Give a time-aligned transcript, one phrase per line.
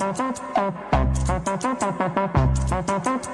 [0.00, 1.13] Musik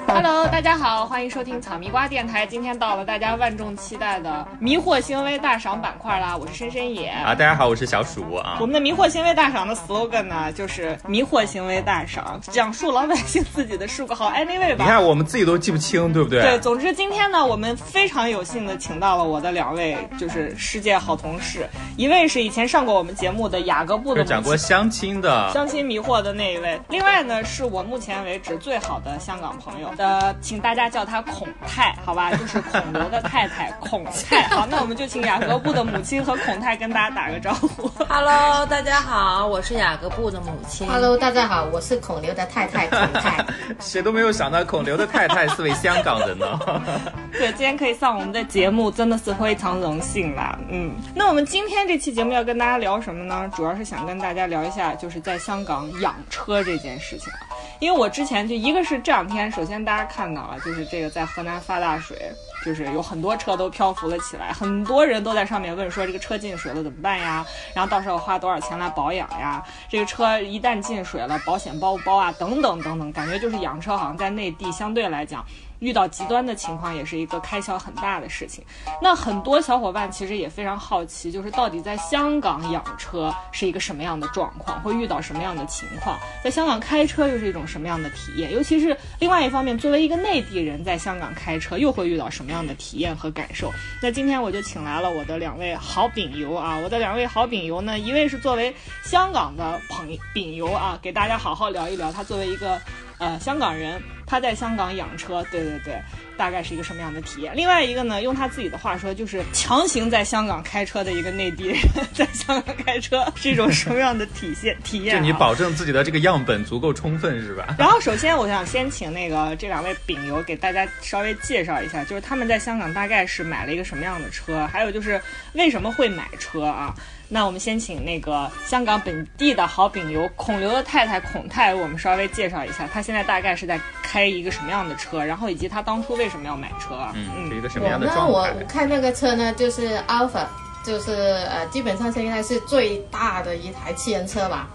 [0.07, 2.47] Hello，大家好，欢迎收听草迷瓜电台。
[2.47, 6.37] 今天到了大家万众期待的迷惑行为大赏板块啦！
[6.37, 8.59] 我是深深野啊，大家好，我是小鼠啊。
[8.61, 14.15] 我们的迷惑行为大赏的 slogan 呢，就是迷惑行为大赏，讲述老百姓自己的数个。
[14.15, 14.85] 好，Anyway 吧。
[14.85, 16.43] 你看，我们自己都记不清，对不对？
[16.43, 26.81] 对，总之今天呢，我们非常有幸的请到了我的两位，就是世界好同事，一位是以前上过我们节目的雅各布的，讲过相亲的，相亲迷惑的那一位。
[26.89, 32.31] 另外呢，是我目前为止最好的香港朋友的，请大家叫他孔太，好吧？
[32.33, 34.43] 就是孔刘的太太孔太。
[34.49, 37.89] 好，那我们就请雅各布的母亲和孔太跟大家打个招呼。
[38.09, 40.89] Hello，大家好，我是雅各布的母亲。
[40.89, 43.45] Hello，大家好，我是孔刘的太太孔太。
[43.81, 46.59] 谁都没有想到孔刘的太太是位香港人呢。
[47.33, 50.59] 对，今天可以上我们的节目，真的是非常荣幸啦。
[50.69, 53.51] 嗯，那我们今天这期节目要跟大家聊什么呢？
[53.55, 57.33] 主要是想跟大家聊一下，就是在香港养车这件事情。
[57.81, 62.31] 因为我之前就一个是这两天，首先大家看到了，就是这个在河南发大水，
[62.63, 67.45] 就是有很多车都漂浮了起来，很多人都在上面问说这个车进水了怎么办呀？
[67.75, 69.65] 然后到时候花多少钱来保养呀？
[69.89, 72.31] 这个车一旦进水了，保险包不包啊？
[72.39, 75.43] 等等等等，感觉就是养车好像在内地相对来讲。
[75.81, 78.65] 遇到极端的情况也是一个开销很大的事情。
[79.03, 86.19] 那很多小伙伴其实也非常好奇，就是到底在香港养车是一个什么样的状况，会遇到什么样的情况？
[86.45, 88.53] 在香港开车又是一种什么样的体验？
[88.53, 93.73] 尤其是另外一方面，作为一个内地人在香港开车又会遇到什么样的体验和感受？
[94.03, 102.79] 那今天我就请来了我的两位好饼油啊，我的两位好饼油呢，一位是作为香港的朋饼油啊，给大家好好聊一聊他作为一个。
[103.21, 106.01] 呃，香港人他在香港养车，对对对，
[106.37, 107.53] 大概是一个什么样的体验？
[107.57, 111.77] 另外一个呢，用他自己的话说，就是强行在香港开车的一个内地人
[112.15, 115.17] 在香港开车是一种什么样的体现 体验？
[115.17, 117.75] 就你保证自己的这个样本足够充分是吧？
[117.77, 125.21] 然后首先我想先请那个这两位饼友给大家稍微介绍一下，就是他们在香港大概是买了一个什么样的车，还有就是
[125.55, 126.95] 为什么会买车啊？
[127.33, 133.79] 那我们先请那个香港本地的好饼油孔刘的太太孔太，我们稍微介绍一下，他现在大概是在
[134.11, 137.13] 开一个什么样的车，然后以及他当初为什么要买车啊？
[137.15, 138.33] 嗯，是一个什么样的状态？
[138.33, 140.47] 我我开那个车呢，就是 Alpha，
[140.85, 144.69] 就是呃，基本上现在是最大的一台汽人车吧。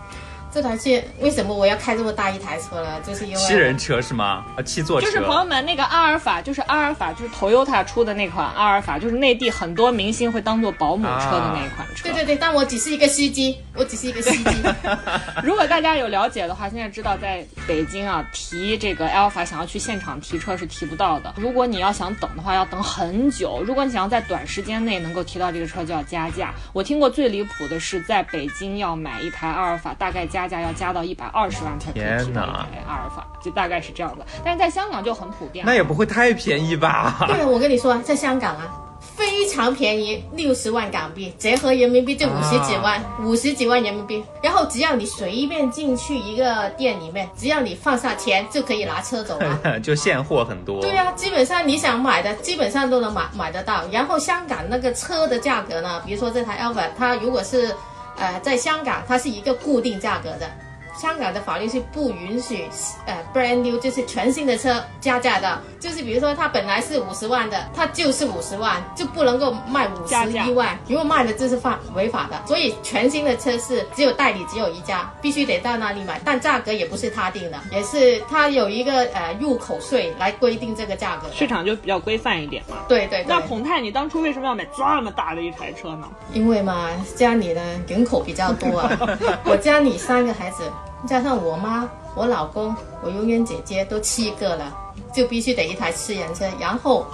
[0.56, 0.90] 这台车
[1.20, 2.98] 为什么我要开这么大一台车呢？
[3.06, 4.46] 就是因为七人车是吗？
[4.56, 5.06] 啊，七座车。
[5.06, 12.04] 就是朋友们，那个阿尔法，就是阿尔法，就是 Toyota 出的那款阿尔法，就是内地很多明星会当做保姆车的那一款车。
[12.08, 14.64] 对对对，但我只是一个司机，我只是一个司机。
[15.44, 21.34] 如果大家有了解的话，现在知道在北京啊，提这个阿尔法想要去现场提车是提不到的。
[21.36, 23.62] 如果你要想等的话，要等很久。
[23.68, 26.54] 如果你想要在短时间内能够提到这个车，就要加价。
[26.72, 30.45] 我听过最离谱的是，在北京要买一台阿尔法，大概加。
[30.48, 34.26] 价要加到一百二十万才可以提到阿尔法，就大概是这样的。
[34.44, 37.26] 但是在香港就很普遍，那也不会太便宜吧？
[37.28, 38.82] 对，我跟你说，在香港啊。
[39.16, 44.22] 非常便宜，六十万港币，折合人民币就五十几万，五十几万人民币。
[44.42, 50.82] 然后只要你随便进去一个店里面，只要你放下钱就可以拿车走了， 就现货很多。
[50.82, 53.84] 对呀，基本上你想买的基本上都能买买得到。
[53.92, 57.74] 然后香港那个车的价格呢，比如说这台 Alfa，它如果是，
[58.18, 60.50] 呃，在香港它是一个固定价格的。
[60.98, 62.68] 香港的法律是不允许，
[63.06, 72.42] 呃，brand new 就是全新的车加价的，就是比如说它本来是五十万的，它就是五十万，就不能够卖五十一万，如果卖了这是犯违法的。
[72.48, 82.78] 所以全新的车是只有代理只有一家，必须得到那里买，但价格也不是他定的，也是他有一个呃入口税来规定这个价格，市场就比较规范一点嘛。
[82.88, 83.26] 对对。
[83.28, 86.08] 那孔泰，你当初为什么要买这么大的一台车呢？
[86.34, 88.98] 因为嘛，家里的人口比较多啊，
[89.44, 90.64] 我家里三个孩子。
[91.08, 94.76] 加上我妈、我老公、我永远姐姐都七个了，
[95.14, 96.46] 就必须得一台四人车。
[96.60, 97.06] 然后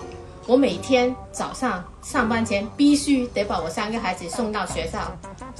[0.47, 4.99] 我每天早上上班前必须得把我三个孩子送到学校。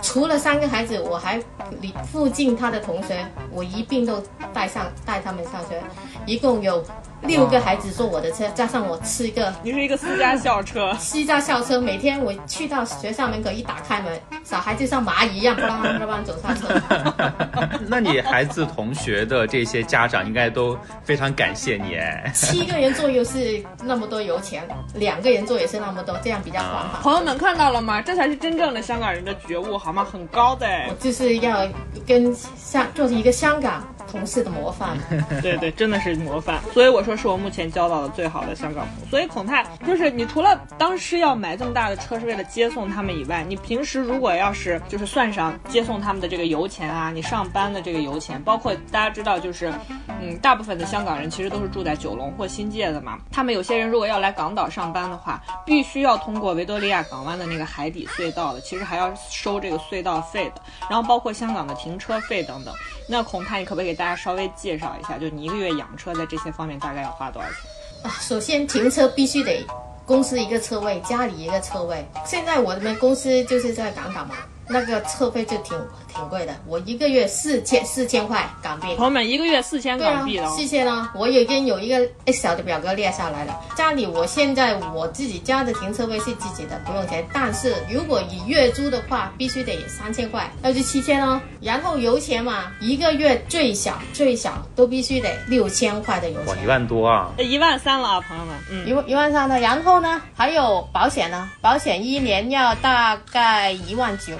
[0.02, 1.42] 除了三个孩子，我还
[1.80, 4.22] 离附近他的同学，我一并都
[4.54, 5.82] 带上带他们上学，
[6.26, 6.84] 一共有。
[7.24, 10.92] 六个孩子坐我的车，加上我吃一个，你是一个私家校车。
[10.98, 16.82] 私家校车，每天我去到学校门口一打开门，小孩就像蚂蚁一样，啪啦啪啦走上车。
[17.88, 22.32] 那你孩子同学的这些家长应该都非常感谢你哎。
[22.34, 27.00] 七个人坐又是那么多油钱，两个人坐也是那么多，这样比较环保。
[27.02, 28.02] 朋友们看到了吗？
[28.02, 30.06] 这才是真正的香港人的觉悟，好吗？
[30.10, 30.66] 很高的。
[30.90, 31.68] 我就是要
[32.08, 33.91] 跟香，做一个香港。
[34.10, 34.98] 同事的模范。
[35.42, 36.60] 对对，真的是模范。
[36.74, 39.10] 所以我说是我目前交到的最好的香港朋友。
[39.10, 49.74] 所以孔泰就是你除了当时要买这么大的车是为了接送他们以外，你平时如果要是就是算上接送他们的这个油钱啊，你上班的这个油钱，包括大家知道就是，
[50.22, 53.20] 嗯，大部分的香港人其实都是住在九龙或新界的嘛。
[53.32, 60.62] 他们有些人如果要来港岛上班的话，必须要通过维多利亚港湾的那个海底隧道的，其实还要收这个隧道费的。
[60.90, 62.74] 然后包括香港的停车费等等。
[63.12, 67.58] 那孔泰，你可不可以给大家稍微介绍一下，就你一个月养车在这些方面大概要花多少钱？
[68.04, 69.66] 啊，首先停车必须得
[70.06, 72.06] 公司一个车位，家里一个车位。
[72.26, 74.36] 现在我们公司就是在港岛嘛，
[74.72, 75.78] 那个车费就挺
[76.12, 78.96] 挺贵的，我一个月四千四千块港币。
[78.96, 81.10] 朋友们，一个月四千港币了、哦，谢谢呢。
[81.14, 83.56] 我已经有一个 Excel 的表格列下来了。
[83.76, 87.24] 家里我现在我自己家的停车位是自己的，不用钱。
[87.32, 91.40] 但是如果以月租的话，必须得三千块，那就七千哦。
[91.62, 96.72] 然后油钱嘛，一个月最小最小都必须得六千块的油哇，一。
[96.72, 97.30] 万多啊！
[97.38, 104.34] 呃一万三了啊，朋友们，嗯，一万一万三了，然后呢，还有保险呢，保险一年要大概一万九，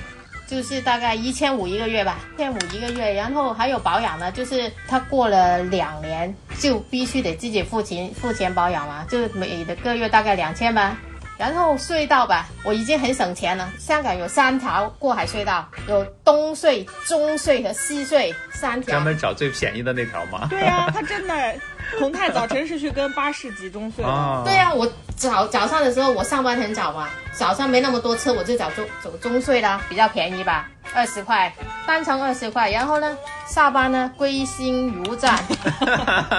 [0.52, 10.98] 就是大概一千五一个月吧，一千五一个月，然后还有保养呢，就是他过了两年就必须得自己付钱付钱保养嘛，就每个月大概两千吧。
[11.42, 13.68] 然后隧道吧，我已经很省钱了。
[13.80, 19.04] 香港有三条过海隧道，有东隧、中隧和西隧三条专。
[19.04, 20.46] 门找最便宜的那条吗？
[20.52, 21.56] 对呀、他真的，
[21.98, 24.04] 孔泰早晨是去跟巴士集中隧
[24.46, 31.52] 对呀、我早早上的时候我上班很早嘛，早上没那么多车，我就找中走中隧啦，比较便宜吧，二十块，
[31.88, 32.70] 单程二十块。
[32.70, 33.18] 然后呢，
[33.48, 35.44] 下班呢归心如战，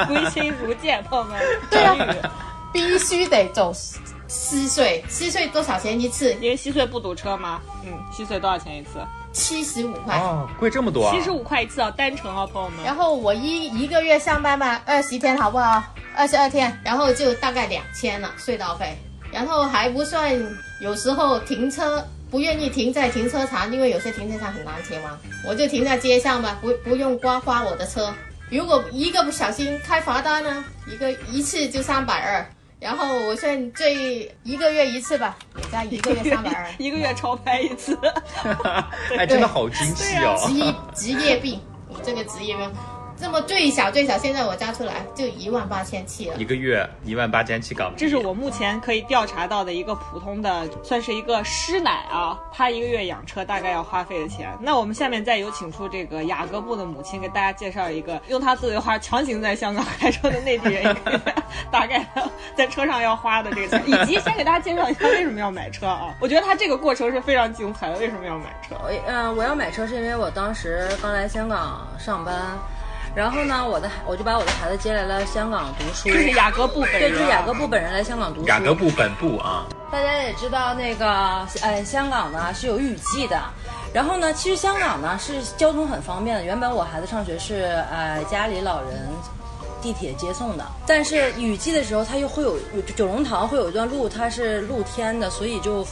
[0.07, 1.41] 归心如箭，朋友们。
[1.69, 1.97] 对啊
[2.73, 3.71] 必须得走
[4.33, 6.33] 西隧，西隧多少钱一次？
[6.41, 7.61] 因为西隧不堵车吗？
[7.85, 8.99] 嗯，西隧多少钱一次？
[9.31, 10.17] 七十五块。
[10.17, 11.15] 哦，贵这么多啊！
[11.15, 12.83] 七十五块一次啊，单程啊，朋友们。
[12.83, 15.83] 然后我一一个月上班吧，二十天好不好？
[16.17, 18.97] 二十二天，然后就大概两千了隧道费，
[19.31, 20.35] 然后还不算
[20.81, 28.11] 有时候停车不愿意停在停车场，因为有些停车场很难停嘛，我就停在街上吧，不不用刮花我的车。
[28.51, 32.47] 如果一个不小心开罚单呢，一个一次就三百二，
[32.83, 36.69] 然后我现在这一个月一次吧，也加一个月三百二。
[36.79, 37.97] 一个月超拍一次。
[39.17, 40.37] 哎，真的好精细哦！
[40.45, 42.69] 职业职业病，我这个职业病，
[43.23, 46.45] 这么最小最小，现在我加出来就一万八千七了一。
[46.45, 54.51] 个月一万八千七港币，这是我目前可以调查到的一个普通的，算是一个师奶啊，她一个月养车大概要花费的钱。
[54.61, 61.21] 那我们下面再有请出这个雅各布的母亲，给大家介绍一个用她自己的话强行在香港开车的内地人一个月
[61.71, 62.05] 大概
[62.57, 66.13] 在车上要花的这个钱，以及先给大家介绍一下为什么要买车啊？
[66.21, 68.75] 我觉得他这个过程是非常精彩的，为什么要买车？
[68.83, 72.59] 我嗯、我要买车是因为我当时刚来香港上班，
[73.15, 76.09] 然后呢，我的我就把我的孩子接来了香港读书。
[76.09, 78.49] 就 是雅各布本对，人，这是雅各布本人来香港读书。
[78.49, 83.39] 雅各布本部啊，大家也知道，那个呃，香港呢是有雨季的。
[83.93, 86.43] 然后呢，其实香港呢是交通很方便的。
[86.45, 89.07] 原本我孩子上学是呃家里老人
[89.83, 95.87] 地铁接送的，但是雨季的时候，它又会有有九龙塘会有一段路，它是露天的，所以就。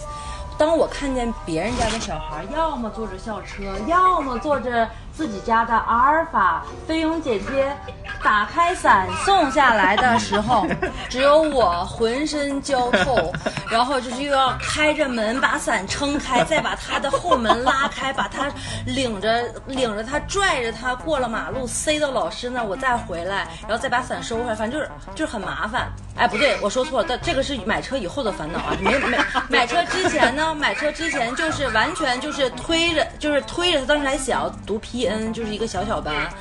[0.58, 4.86] 当我看见别人家的小孩，要么坐着校车，要么坐着
[5.20, 7.76] 自己家的阿尔法，菲佣姐姐
[8.22, 10.66] 打开伞送下来的时候，
[11.10, 13.30] 只有我浑身焦透，
[13.70, 18.50] 然后就是又要开着门把伞撑开，再把他的后门拉开，把他
[18.86, 25.92] 领着领着他拽着他过了马路，塞到老师那儿，我再回来，然后再把伞收回来，反正就是就是很麻烦。
[26.16, 34.78] 哎，不对，我说错了，但这个是买车以后的烦恼啊，没没 买车之前呢，买车之前就是完全就是推着，就是推着他，当时还小，读
[35.10, 36.32] 嗯就是一个小小班，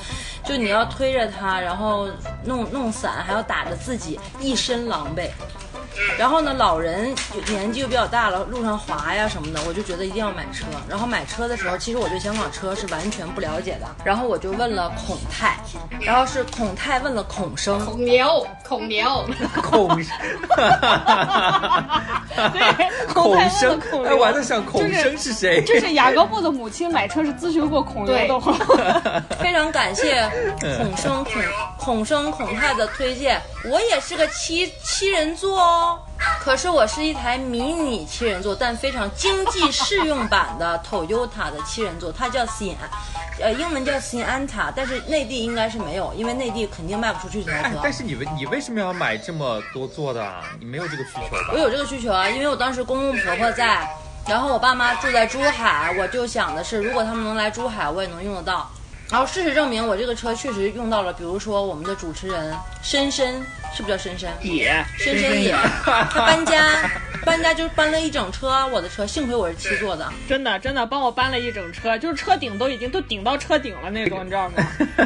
[0.44, 2.08] 就你要推着它，然后
[2.46, 5.30] 弄弄伞，还要打着自己，一身狼狈。
[6.18, 7.14] 然后呢，老人
[7.48, 10.66] 年纪又比较大了，路上滑呀什么的，我就觉得一定要买车。
[10.88, 13.88] 然后买车的时候，其实我对香港车是完全不了解的。
[14.04, 15.58] 然后我就问了孔泰，
[16.02, 19.26] 然后是孔泰问了孔生，孔牛，孔牛，
[19.62, 20.06] 孔，对，
[23.14, 25.64] 孔孔泰问生了孔，哎，刘我还在想孔生是谁？
[25.66, 28.54] 这是雅各布的母亲买车是咨询过孔牛的话。
[29.40, 30.30] 非常感谢
[30.60, 31.34] 孔生孔
[31.78, 33.42] 孔生孔泰的推荐。
[33.66, 35.89] 我也是个七七人座哦，
[36.40, 42.76] 可是我是一台迷你七人座，但非常经济适用版的 Toyota 的七人座，它叫 Sian，
[43.42, 47.78] 呃，英文叫 n t a 但是内地应该是没有，因为内地肯定卖不出去这台车，。
[47.78, 50.44] 哎但是你为你为什么要买这么多座的啊？
[50.60, 51.58] 你没有这个需求吧我？
[51.58, 53.88] 有这个需求啊，因为我当时公公婆婆在，
[54.28, 58.70] 然后我爸妈住在珠海，我就想的是，如果他们能来珠海，我也能用得到。
[59.10, 64.30] 然后事实证明，我这个车确实用到了，比如说我们的主持人深深，是不是叫深深？
[64.42, 66.90] 野深深野，他搬家，
[67.24, 70.12] 搬家就是搬了一整车我的车，幸亏我是七座的。
[70.28, 74.56] 真的真的帮我搬了一整车，就是车顶都已经都顶到车顶了那种，你知道吗？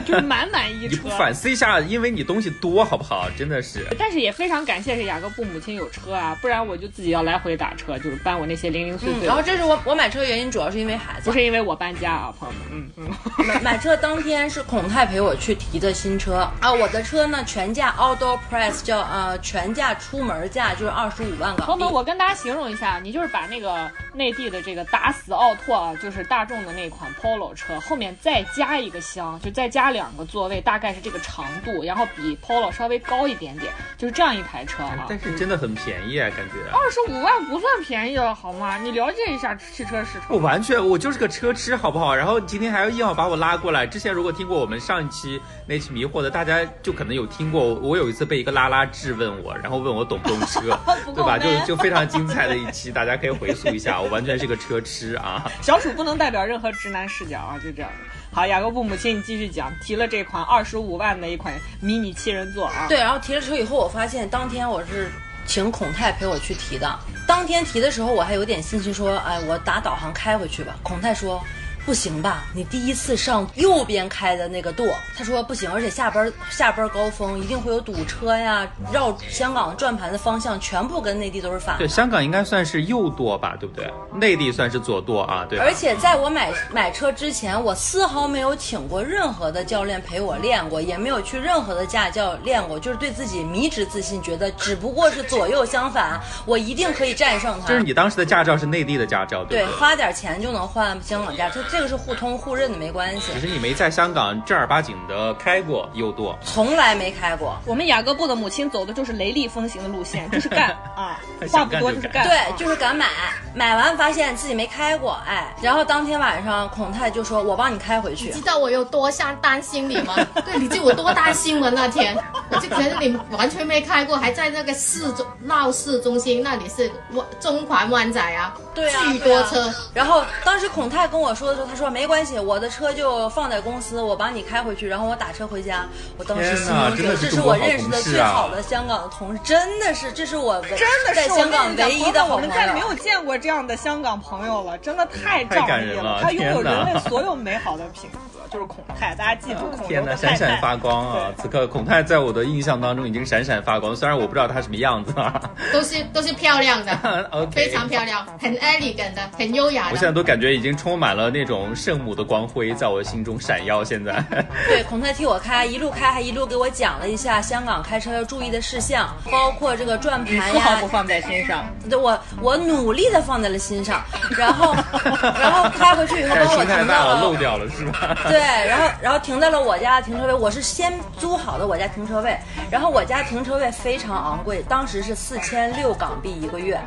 [0.06, 1.10] 就是满满一车你不。
[1.10, 3.30] 反思一下，因为你东西多，好不好？
[3.38, 3.86] 真的是。
[4.00, 11.34] 但是也非常感谢是雅各布母亲有车啊，不然我就自己要来回打车，就是搬我那些零零碎碎嗯，然后这是我我买车的原因，主要是因为孩子不。
[11.34, 13.46] 是因为我搬家啊，朋友们，嗯嗯。
[13.48, 21.92] 买买车当天是孔泰陪我去提的新车啊，我的车呢全价 outdoor price 叫呃全价出门价就是二十五万港币朋友们，。
[21.92, 35.08] 我跟大家形容一下，你就是把那个内地的这个打死奥拓啊，就是大众的那款 Polo 车，后面再加一个箱，就再加两个座位，大概是这个长度，然后比 Polo 稍微高一点点，就是这样一台车啊。
[35.10, 36.54] 但是真的很便宜啊，感觉。
[36.72, 38.78] 二十五万不算便宜了，好吗？
[38.78, 40.28] 你了解一下汽车市场。
[40.30, 42.14] 我完全，我就是个车痴，好不好？
[42.14, 43.88] 然后今天还要硬要把我拉过来。
[43.88, 47.74] 之前如果听过我们上一期那期迷惑的，大家就可能有听过。
[47.76, 50.78] 我有一次被一个拉拉质问我，然后问我懂不懂车，
[51.16, 51.38] 对吧？
[51.38, 54.02] 就就非常精彩的一期，大家可以回溯一下。
[54.02, 55.50] 我完全是个车痴啊！
[55.64, 57.90] 小鼠不能代表任何直男视角啊，就这样。
[58.34, 62.86] 好，雅各布母亲，你继续讲，提了这款二十五万的一款迷你七人座啊。
[62.90, 65.10] 对，然后提了车以后，我发现当天我是
[65.46, 67.00] 请孔泰陪我去提的。
[67.26, 70.76] 当天提的时候，我还有点信心说，哎，我打导航开回去吧。
[70.84, 71.42] 孔泰说。
[71.86, 72.46] 不行吧？
[72.54, 74.88] 你第一次上右边开的那个舵，
[75.18, 81.88] 他说不行，而且下班下班高峰一定会有堵车呀，绕香港转盘的方向全部跟内地都是反的对，。
[81.88, 83.92] 香港应该算是右舵吧，对不对？
[84.14, 85.60] 内地算是左舵啊，对。
[85.60, 97.68] 而且在我买买车之前，我丝毫没有请过任何的教练陪我练过，也没有去任何的驾校练过，就是对自己迷之自信，觉得只不过是左右相反，我一定可以战胜他。
[97.68, 99.76] 就是你当时的驾照是内地的驾照，对不对？
[99.78, 106.38] 花点钱就能换香港驾，这这个是互通互认的，没关系只，是你没在香港正儿八经的开过右舵。
[106.44, 107.58] 从来没开过。
[107.66, 111.20] 我们雅各布的母亲走的就是雷厉风行的路线，就是干 啊，
[111.52, 112.28] 话不多就是干。
[112.28, 113.08] 对，啊就是敢买，
[113.56, 118.28] 买完发现自己没开过，哎，然后当天晚上孔太就说：“我帮你开回去。
[118.28, 120.16] 你知道我有多想担心你吗？
[120.46, 121.72] 对，你知道我多担心吗？
[121.74, 122.16] 那天
[122.52, 129.74] 我就觉得你完全没开过，还在那个市中闹市中心那里是湾中环湾仔啊，对啊，巨多车。
[129.92, 135.86] 然后当时孔泰跟我说的时候，他说没关系，我的车就放在公司，我帮你开回去，然后我打车回家。
[136.18, 142.48] 我当时天心中觉得这是我认识的最好的香港的同事，真的是，这是我唯真的是在香港唯一的好我朋友。
[142.48, 150.36] 们再没有见过这样的香港朋友了，真的太太仗义感人了他拥有人类所有美好的品格， 就是孔泰，大家记住孔天呐，刘的太太。
[150.38, 151.32] 闪闪发光啊！
[151.38, 155.42] 此刻孔泰在我的印象当中已经闪闪发光，虽然我不知道他什么样子啊。
[155.72, 156.92] 都是都是漂亮的，
[157.32, 160.14] OK，非常漂亮，很 elegant 的，很优雅我现在。
[160.14, 163.84] 都感觉已经充满了那种圣母的光辉在我心中闪耀。
[163.84, 164.24] 现在，
[164.68, 174.02] 对，孔特替我开，一路开还一路给我讲了一下香港开车要注意的事项，包括这个转盘呀丝毫不，放在心上，对我我努力的放在了心上，
[174.38, 174.74] 然后
[175.40, 178.18] 然后开回去以后但把我停到了漏掉了是吧？
[178.30, 182.38] 对，然后然后停在了我家的停车位，我是先租好的我家停车位，
[182.72, 186.80] 然后我家停车位非常昂贵，当时是四千六港币一个月，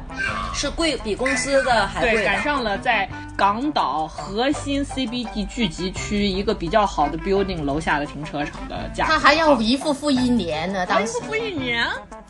[0.54, 2.24] 是贵比公司的还，贵的。
[2.24, 9.12] 赶上了在港岛核心 CBD 聚集区一个比较好的 building 楼下的停车场的价格。
[9.12, 11.12] 他还要一付付一年呢，当时。
[11.26, 11.86] 付一年，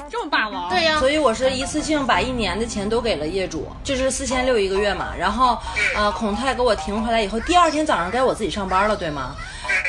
[0.09, 0.71] 这么霸王？
[0.71, 5.09] 对呀、所以我是一次性把一年的钱都给了业主，就是四千六一个月嘛。
[5.19, 5.59] 然后，
[5.95, 9.35] 呃，孔泰给我停回来以后，第二天早上该我自己上班了，对吗？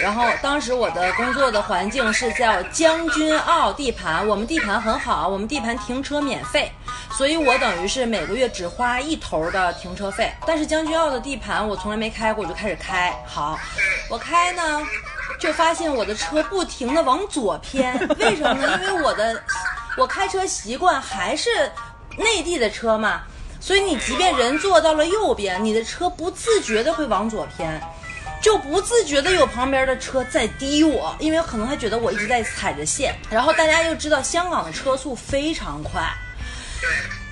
[0.01, 6.71] 然后当时我的工作的环境是叫将军澳地盘，我们地盘很好，我们地盘停车免费，
[7.11, 10.31] 所以我等于是每个月只花一头的停车费。
[10.45, 13.13] 但是将军澳的地盘我从来没开过，我就开始开。
[13.25, 13.59] 好，
[14.09, 14.81] 我开呢。
[15.39, 18.79] 就发现我的车不停的往左偏，为什么呢？
[18.81, 19.39] 因为我的
[19.95, 21.49] 我开车习惯还是
[22.17, 23.21] 内地的车嘛，
[23.59, 27.79] 所以你即便人坐到了右边，你的车不自觉的会往左偏，
[28.41, 33.15] 就不自觉的有旁边的车在滴我，因为可能他觉得我一直在踩着线。
[33.29, 36.01] 然后大家又知道香港的车速非常快，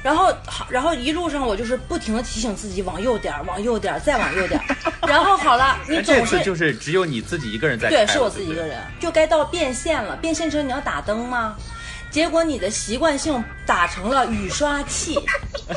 [0.03, 4.75] 然后好，然后一路上我就是不停的提醒自己往右点儿，往右点儿，再往右点儿。
[5.07, 10.15] 然后好了，你总是次就是只有你自己一个人在，对，是我自己一个人，就该到变线了。
[10.17, 11.55] 变线车你要打灯吗？
[12.15, 15.19] 结果你的习惯性打成了雨刷器，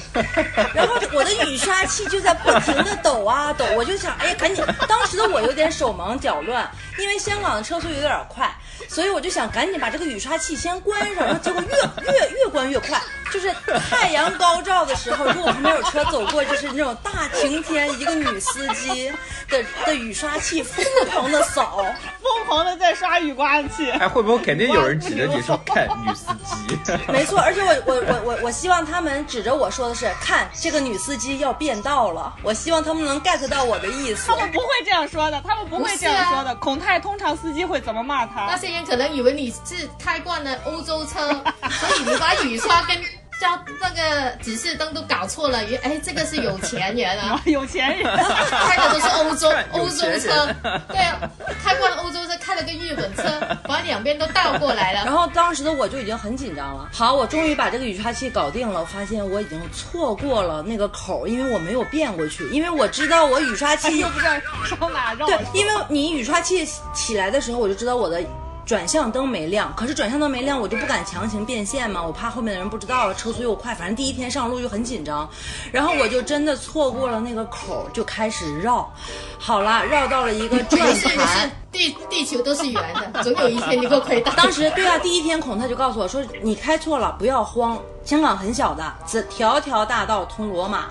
[0.73, 4.65] 然后我的雨刷器就在不停的抖啊抖，我就想，哎，赶紧！
[4.87, 8.49] 当时的我有点手忙脚乱，因为香港的车速有点快，
[8.89, 13.01] 所以我就想赶紧把这个雨刷器先关上，然后结果越越越关越快，
[13.33, 13.55] 就是
[13.91, 19.13] 太阳高照的时候，如果旁边有车走过，就是那种大晴天，一个女司机
[19.49, 21.85] 的的雨刷器疯狂的扫，
[22.23, 23.91] 疯狂的在刷雨刮器。
[23.91, 26.79] 哎，会不会肯定有人指着你说看 女司机？
[27.13, 32.35] 没错，而且我我我我我希望他们指着我说的是，看这个女司机要变道了。
[32.43, 34.37] 我希望他们能 get 到我的意思他。
[34.37, 36.55] 们不会这样说的，他们不会这样说的。
[36.57, 38.47] 孔泰通常司机会怎么骂他？
[38.47, 41.29] 那些人可能以为你是开惯了欧洲车，
[41.71, 42.97] 所以你把雨刷跟
[43.41, 43.47] 交
[43.81, 45.65] 那个指示灯都搞错了。
[45.65, 48.17] 原哎，这个是有钱人啊， 有钱人，
[48.51, 50.55] 开的都是欧洲 欧洲车，
[50.89, 51.19] 对啊，
[51.63, 53.23] 开惯了欧洲车，开了个日本车，
[53.63, 55.05] 把两边都倒过来了。
[55.05, 56.89] 然后当时的我就已经很紧张了。
[56.93, 64.33] 好，我终于把这个雨刷器搞定了，我发现我已经错过了那个口，因为我没有变过去，因为我知道我雨刷器又不知道
[64.67, 65.27] 上哪绕。
[65.27, 68.21] 对，因为你雨刷器起来的时候，我就知道我的
[68.69, 69.73] 转向灯没亮。
[69.75, 73.75] 可是转向灯没亮，我就不敢强行变线嘛，我怕后面的人不知道，车速又快。
[73.75, 75.27] 反正第一天上路就很紧张，
[75.73, 78.93] 然后我就真的错过了那个口，就开始绕。
[79.39, 84.33] 好了，绕到了一个转盘。，地地球都是圆的，总有一天你会亏大。
[84.33, 87.81] 当时对啊，第一天孔他就告诉我说：“你开错了，不要慌。
[88.09, 90.87] 香港很小的，只条条大道通罗马。”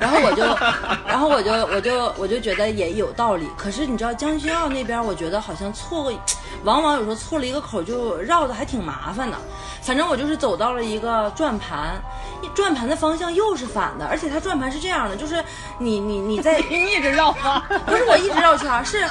[0.00, 0.42] 然后我就，
[1.06, 3.46] 然后我就，我就，我就觉得也有道理。
[3.58, 6.12] 可是你知道江西澳那边，我觉得好像错过，
[6.64, 9.36] 往往有时候错了一个口就绕的还挺麻烦的。
[9.82, 12.00] 反正我就是走到了一个转盘，
[12.54, 15.44] 转盘的方向又是反的，而且它转盘是这样的，就是
[15.76, 17.62] 你你你在你 一直绕吗？
[17.84, 19.06] 不是我一直绕圈，是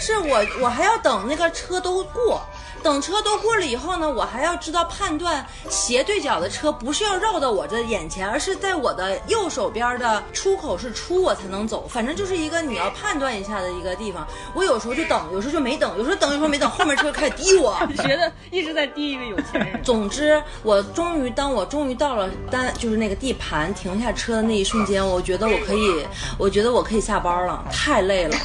[0.00, 2.42] 是我我还要等那个车都过，
[2.84, 14.26] 等车都过了以后呢，我还要知道判断斜对角的车不是要绕到我的眼前，而是在我的右手边的出口是出我才能走，反正就是一个你要判断一下的一个地方。
[14.54, 17.74] 我有时候就等，有时候就没等，有时候等，有时候没等，后面车开始滴我。
[18.04, 19.82] 觉得一直在滴一个有钱人。
[19.82, 28.36] 总之，我终于当我终于到了单就是那个地盘停下车的那一瞬间，我觉得我可以，我觉得我可以下班了，太累了。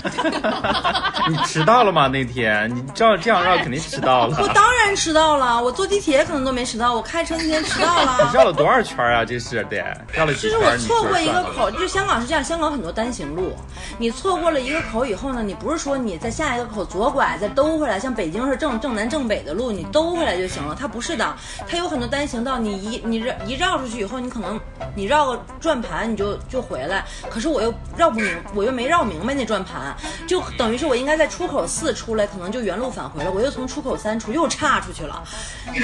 [1.28, 2.08] 你迟到了吗？
[2.08, 4.29] 那天你照这样绕肯定迟到了。
[4.38, 8.32] 我当然迟到了，我坐地铁可能都没迟到，我开车那天迟到你了。
[8.34, 9.26] 绕了多少圈啊？
[9.26, 9.78] 这是得
[10.14, 10.58] 绕了几就是？
[10.58, 13.54] 我错过一个口，就香港是这样，香港很多单行路，
[13.98, 20.76] 你错过了一个口以后呢，你不是说你在下一个口左拐再兜回来，像北京是正正南正北的路，你兜回来就行了。
[20.80, 21.36] 它不是的，
[21.68, 24.60] 它有很多单行道，你一你绕一绕出去以后，你可能
[24.96, 29.96] 你绕个转盘你就就回来，可是我又绕不明，我又没绕明白那转盘，
[30.28, 35.24] 就等于是我应该在出口四出来，可能就原路返回了，我又从出口三出又岔出去了。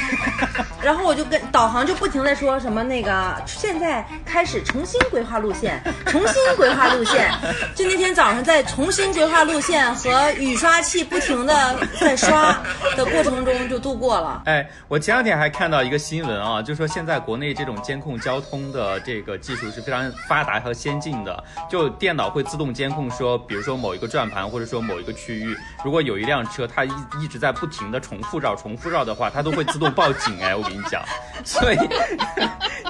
[0.82, 7.32] 然后我就跟导航就不停在说什么那个现在开始重新规划路线，重新规划路线。
[7.74, 12.58] 就那天早上在重新规划路线和雨刷器不停的在刷
[12.96, 14.44] 的过程中就度过了。
[14.46, 30.38] 哎，我前两天还看到一个新闻啊，就说现在国内这种监控交通的这个技术是非常发达和先进的，就电脑会自动监控说，比如说某一个转盘或者说某一个区域，如果有一辆车它一一直在不停的重复绕、重复绕的话，它都会自动报警。
[30.42, 31.04] 哎，我跟你讲，
[31.44, 31.78] 所以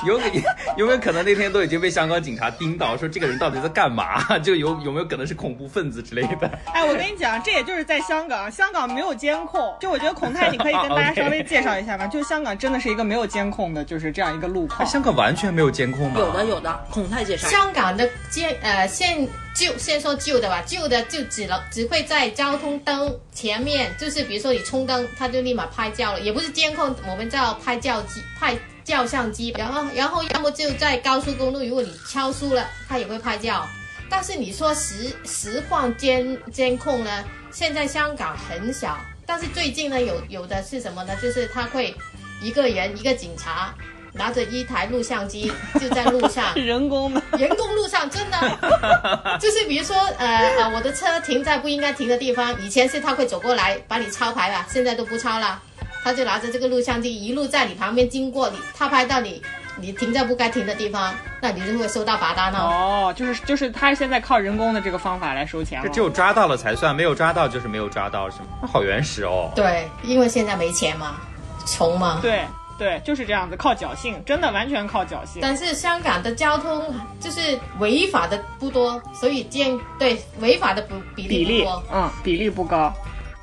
[0.06, 0.24] 有可
[0.78, 4.38] 有没有可能那天都已经被香港警察盯到，说这个人到底在干嘛？
[4.40, 6.50] 就有有没有可能是恐怖分子之类的？
[6.74, 9.76] 哎，我跟你讲，这也就是在香港，香港没有监控。
[9.80, 12.08] 就我觉得孔太，你可以跟大家 稍微介绍一下吧？
[12.08, 14.88] 就香港真的是一个没有监控的，就是这样一个路况。
[14.88, 16.20] 香港完全没有监控吗？
[16.20, 17.48] 有的有的，孔太介绍。
[17.48, 33.66] 香港的监呃现旧先说旧的吧，旧的就只能只会在交通灯前面，就是比如说你冲灯，它就立马拍照了，也不是监控，我们叫拍照机拍照相机，然后然后要么就在高速公路，如果你超速了，它也会拍照。
[34.10, 41.16] 但是你说实实况监监控呢，现在香港很小，但是最近呢有有的是什么呢？
[41.22, 41.96] 就是他会
[42.42, 43.74] 一个人一个警察
[44.16, 46.54] 拿着一台录像机 就在路上。
[46.56, 48.38] 人工的，人工路上真的，
[49.40, 50.26] 就是比如说，呃
[50.58, 55.62] 呃，我的车停在不应该停的地方，以前是他会走过来把你抄牌吧，现在都不抄了，
[56.04, 59.42] 他就拿着这个录像机一路在你旁边经过你，他拍到你，
[59.80, 62.60] 你停在不该停的地方，那你就会收到罚单了。
[62.60, 65.88] 哦，就是就是他现在靠人工的这个方法来收钱了。
[65.88, 68.46] 这只有抓到了才算，没有抓到就是没有抓到，是吗？
[68.62, 69.52] 那好原始哦。
[69.56, 71.16] 对，因为现在没钱嘛，
[71.68, 72.20] 穷嘛。
[72.22, 72.44] 对
[72.78, 75.42] 对，就是这样子，靠侥幸，真的完全靠侥幸。
[75.42, 82.94] 但是香港的交通就是违法的不多，所以见对违法的不比比例例不多。，嗯，比例不高，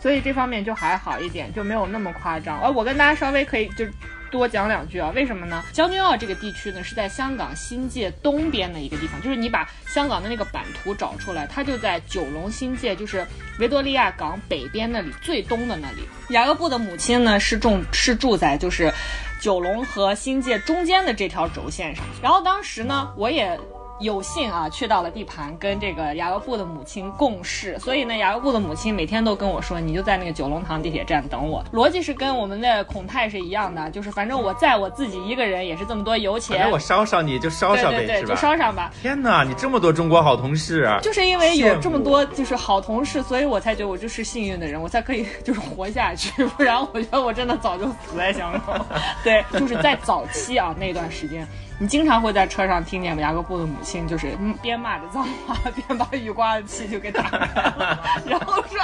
[0.00, 2.60] 所以这方面就还好一点，就没有那么夸张。
[2.60, 3.86] 哦我跟大家稍微可以就
[4.32, 5.12] 多讲两句啊。
[5.14, 5.62] 为什么呢？
[5.72, 13.24] 将军澳这个地区呢是在香港新界东边的一个地方，就是你把香港的那个版图找出来，它就在九龙新界，就是
[13.60, 16.08] 维多利亚港北边那里最东的那里。
[16.30, 18.92] 雅各布的母亲呢是种是住在就是
[19.38, 22.04] 九龙和新界中间的这条轴线上。
[22.22, 23.56] 然后当时呢，我也。
[24.02, 31.64] 有幸啊，去到了地盘，跟这个雅各布的母亲共事，所以呢，雅各布的母亲每天都跟我说，你就在那个九龙塘地铁站等我。
[31.72, 38.92] 逻辑是跟我们的孔太是一样的，就是反正我在我自己一个人也是这么多油钱，我捎上你就捎上呗，对对对，是就捎上吧。
[39.00, 40.98] 天哪，你这么多中国好同事啊！
[41.02, 48.84] 就是因为有这么多就是好同事，所以我才觉得我就是幸运的人，我才可以就是活下去，不然我觉得我真的早就死在香港。
[49.22, 51.46] 对，就是在早期啊那段时间。
[51.82, 58.78] 你经常会在车上听见雅各布的母亲就是边骂着脏话，边把雨刮器就给打开了，然后说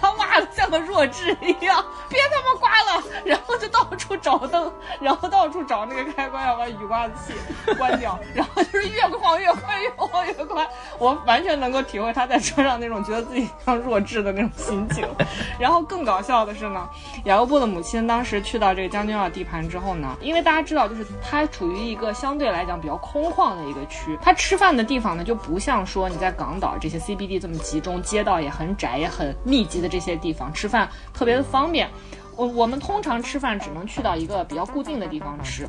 [0.00, 7.32] 他骂的像个弱智一样，别他妈刮了，然后就到处找灯，然后到处找那个开关要把雨刮器
[7.76, 10.64] 关掉，然后就是越晃越快，越晃越快。
[11.00, 15.04] 我完全能够体会他在车上那种觉得自己像弱智的那种心情。
[15.58, 16.88] 然后更搞笑的是呢，
[17.24, 31.88] 雅各布的母亲当时去到这个将军澳地盘之后呢，因为大家知道，就是它处于一个像相对来讲比较空旷的一个区，它吃饭的地方呢就不像说你在港岛这些 CBD 这么集中，街道也很窄也很密集的这些地方吃饭特别的方便。
[32.38, 35.66] 我我们通常吃饭只能去到一个比较固定的地方吃，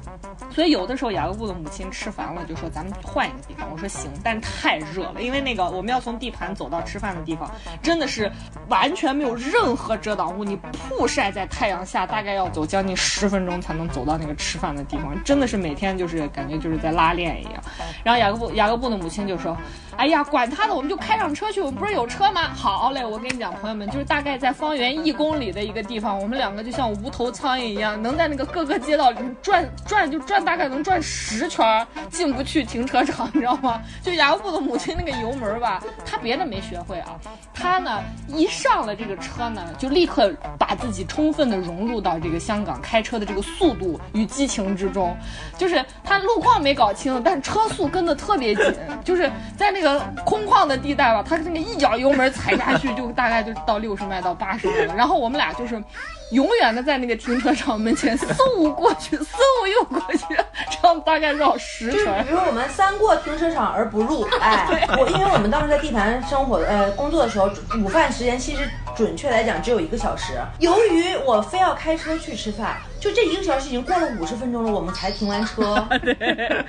[0.51, 3.67] 所以有的时候雅各布的母亲吃烦了就说咱们换一个地方。
[3.71, 7.49] 我说行，但太热了，因为那个我们要从地盘走到吃饭的地方，
[7.81, 8.31] 真的是
[8.67, 17.53] 完全没有任何遮挡物，你曝晒在太阳下，大概要走将近十分钟才能走到那个吃饭的地方，真的是每天就是感觉就是在拉练一样。
[18.03, 19.57] 然后雅各布雅各布的母亲就说。
[19.99, 21.59] 哎呀，管他的，我们就开上车去。
[21.59, 22.53] 我们不是有车吗？
[22.55, 33.81] 好嘞，我跟你讲，朋友们，就是大概在方圆一公里的一个地方，我们两个就像无头苍蝇一样，能在那个各个街道里面转转，就转大概能转十圈，进不去停车场，你知道吗？
[34.01, 37.19] 就雅各布的母亲那个油门吧，他别的没学会啊，
[37.53, 45.13] 他呢一上了这个车呢，就立刻把自己充分的融入到这个香港开车的这个速度与激情之中，
[45.57, 49.88] 就是他路况没搞清，但车速跟的特别紧，就是在那个。
[50.25, 54.95] 空旷的地带吧，他那个一脚油门踩下去，就大概就到六十迈到八十迈了。
[54.95, 55.81] 然后我们俩就是。
[56.31, 60.25] 永远的在那个停车场门前嗖过去，嗖又过去，
[60.81, 62.25] 这样大概绕十圈。
[62.25, 67.49] 比如我们三过停车场而不入， 哎，我因为我们当时在地盘生活呃工作的时候，
[67.83, 70.33] 午饭时间其实准确来讲只有一个小时。
[70.59, 75.87] 由于我非要开车去吃饭，就这一个小时已经过了五十分钟了，我们才停完车。
[76.03, 76.65] 对，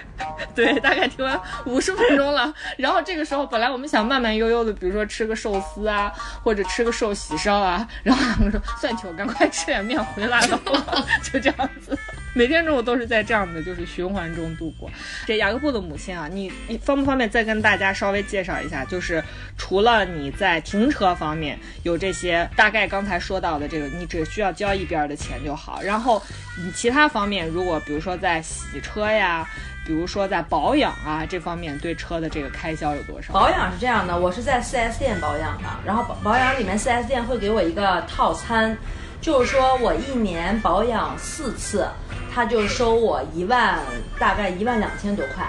[0.54, 2.52] 对，大概停完五十分钟了。
[2.78, 6.10] 然后这个时候本来我们想慢慢悠悠的，比如说吃个寿司啊，
[6.42, 9.49] 或者吃个寿喜烧啊，然后他们说算球，赶快。
[9.50, 10.60] 吃点面回来了，
[11.22, 11.98] 就这样子，
[12.32, 14.90] 每天中午都是在这样的就是循环中度过。
[15.26, 18.84] 这雅各布的母亲啊，你你方不方便再跟大家稍微介绍一下？
[18.84, 19.22] 就是
[19.58, 25.82] 除了你在停车方面有这些大概刚才说到的这个，你只需要交一边的钱就好。
[25.82, 26.22] 然后
[26.56, 29.46] 你其他方面，如果比如说在洗车呀，
[29.84, 33.32] 比如说在保养啊这方面，对车的这个开销有多少？
[33.32, 38.76] 保养是这样的，我是在 4S 店保养的，然后保保养里面 4S 店会给我一个套餐。
[39.20, 41.86] 就是说我一年保养四次，
[42.34, 43.78] 他就收我一万，
[44.18, 45.46] 大概一万两千多块。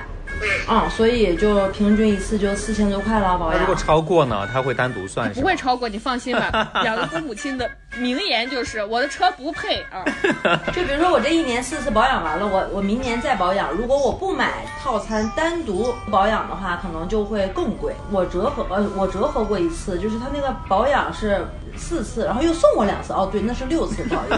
[0.68, 3.60] 嗯，所以就平均一次就四千多块了保养。
[3.60, 5.32] 如果超过呢，他会单独算。
[5.34, 6.72] 不会超过，你放心吧。
[6.84, 10.04] 养个父母亲的名言就是我的车不配啊。
[10.74, 13.72] 就比如说我这一年四次保养完了，我我明年再保养。
[13.72, 17.94] 如果我不买套餐单独保养的话，可能就会更贵。
[18.12, 21.46] 我折合呃，我折合过一次，就是他那个保养是。
[21.78, 23.14] 四次，然后又送我两次。
[23.14, 24.38] 哦，对，那是六次，不好意思，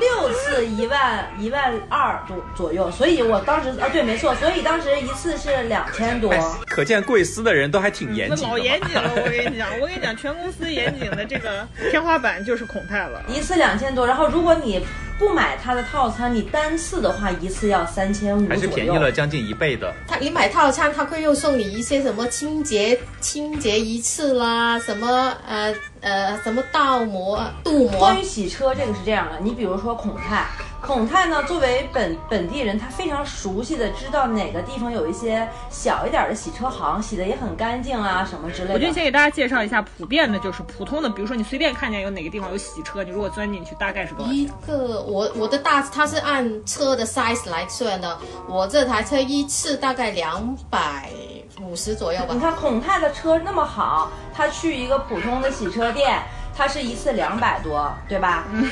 [0.00, 2.90] 六次一万一万二左左右。
[2.90, 6.34] 所以我当时啊，对，没错，所以当时一次是两千多。
[6.66, 8.48] 可见贵司的人都还挺严谨。
[8.48, 13.22] 老严谨了，我跟你讲，我跟你讲，全公司严谨的这个天花板就是孔泰了。
[13.28, 14.84] 一次两千多，然后如果你。
[15.20, 19.92] 不买它的套餐，你单次的话一次要三千五，还是便宜了将近一倍的。
[20.08, 27.98] 他你买套餐，他会又送你一些什么清洁清洁一次啦，什么呃呃什么倒模镀膜。
[27.98, 30.46] 关于洗车这个是这样的，你比如说孔泰。
[30.82, 38.74] 孔泰呢，作为本本地人，他非常熟悉的知道哪个地方有一些小一点的洗车行，洗的也很干净啊，什么之类的。
[38.74, 44.32] 我就先给大家介绍一下普遍的，就是普通的，比如说你随便看见有哪个地方有洗车，你如果钻进去，大概是多少？
[44.32, 51.10] 一个我我的大，它是按车的 size 来算的，我这台车一次大概两百
[51.62, 52.28] 五十左右吧。
[52.32, 56.20] 你看孔泰的车那么好，他去一个普通的洗车店。
[56.60, 58.44] 它是一次两百多，对吧？
[58.52, 58.70] 嗯，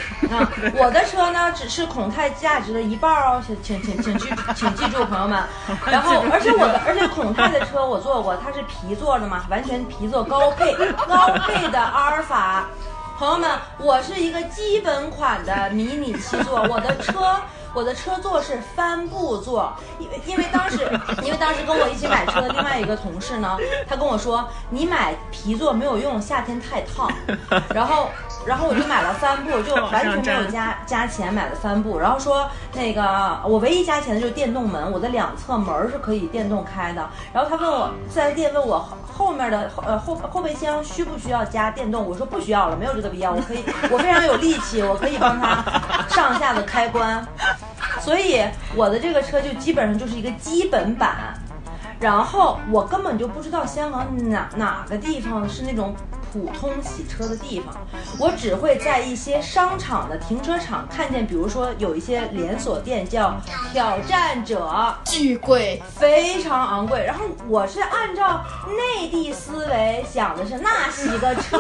[0.76, 5.42] 我的车呢只是孔泰价值的一半哦，请请请请记请记住，朋友们。
[5.90, 12.66] 然后，而且我的而且孔泰的车我坐过，它是皮座的嘛，完全皮座高配高配的阿尔法。
[13.18, 17.34] 朋友们，我是一个基本款的迷你七座，我的车。
[17.74, 20.78] 我的车座是帆布座，因为因为当时
[21.22, 27.12] 因为当时跟我一起买车的另外一个同事呢，他跟我说你买皮座没有用，夏天太烫，
[27.74, 28.08] 然后
[28.48, 38.78] 然后我就买了帆布，就完全没有加加钱买了帆布，然后说那个我唯一加钱的就是电动门，我的两侧门是可以电动开的，然后他问我四 S 店问我
[39.12, 45.62] 后面的呃后后备箱需不需要加电动，我说不需要了，没有这个必要，我可以 我非常有力气，我可以帮他
[46.08, 47.22] 上下的开关。
[48.00, 48.42] 所以
[48.74, 51.34] 我的这个车就基本上就是一个基本版，
[52.00, 55.94] 然后我根本就不知道香港哪哪个地方是那种。
[56.32, 57.74] 普通洗车的地方，
[58.18, 63.34] 我只会在一些商场的停车场看见，比如说有一些连锁店叫
[63.72, 67.02] 挑战者，巨贵，非常昂贵。
[67.04, 71.58] 然后我是按照内地思维想的是，那洗个车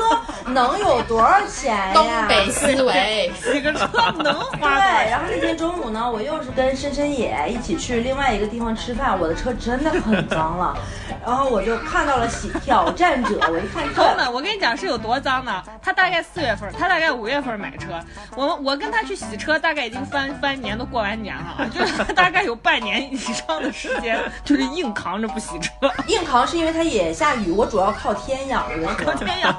[0.48, 1.92] 能有多少钱呀？
[1.94, 5.10] 东北思维，洗个车能花对。
[5.10, 10.76] 然后那天中午呢，我又是跟深深野一起去另外一个地方吃饭，我的车真的很脏了。
[11.24, 14.57] 然后我就看到了洗挑战者，我一看，朋友们，我跟你。
[14.58, 15.62] 讲是有多脏呢？
[15.82, 17.98] 他大概四月份，他大概五月份买车。
[18.36, 25.70] 我我跟他去洗车，大概已经翻翻年都过完年了，就是 大概有半年以上的时间， 就是硬扛着不洗车。
[26.08, 29.54] 硬扛是因为他也下雨，我主要靠天养我 靠天养。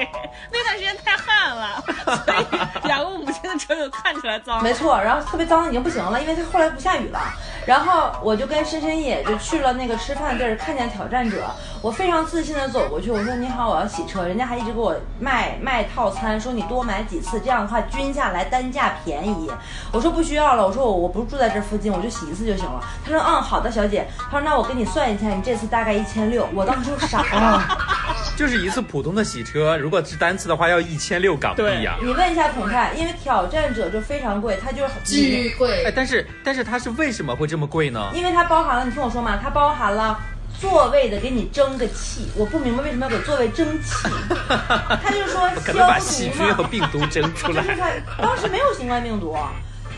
[0.00, 0.08] 对，
[0.50, 1.84] 那段时间太旱了，
[2.24, 2.46] 所以
[2.88, 4.62] 两个母亲的车就看起来脏。
[4.62, 7.20] 没错，然后特别脏已经不行了，因为他后来不下雨了。
[7.66, 11.44] 然后我就跟深深野就去了那个吃饭地儿，看见挑战者，
[11.82, 19.50] 我非常自信的走过去，我说你好，我要洗车，人家还一直给我卖卖套餐，说你多买几次，这样的话均下来单价便宜。
[19.92, 22.82] 我说不需要了，我说我我不住在这附近，我就洗一次就行了。
[23.04, 26.48] 他说嗯好的小姐，他说那我给你算一下，你这次大概一千六。
[26.54, 27.62] 我当时就傻了，
[28.36, 31.96] 就是一次普通的洗车，如果是单次的话要一千六港币呀。
[32.00, 35.84] 你问一下孔泰，因为挑战者就非常贵，它就是巨贵。
[35.84, 38.10] 哎，但是但是它是为什么会这么贵呢？
[38.14, 40.18] 因为它包含了，你听我说嘛，它包含了
[40.58, 44.08] 座位的给你蒸个气，我不明白为什么要给座位蒸气。
[45.02, 47.64] 他就说可能把细菌和病毒蒸出来。
[48.18, 49.36] 当时没有新冠病毒，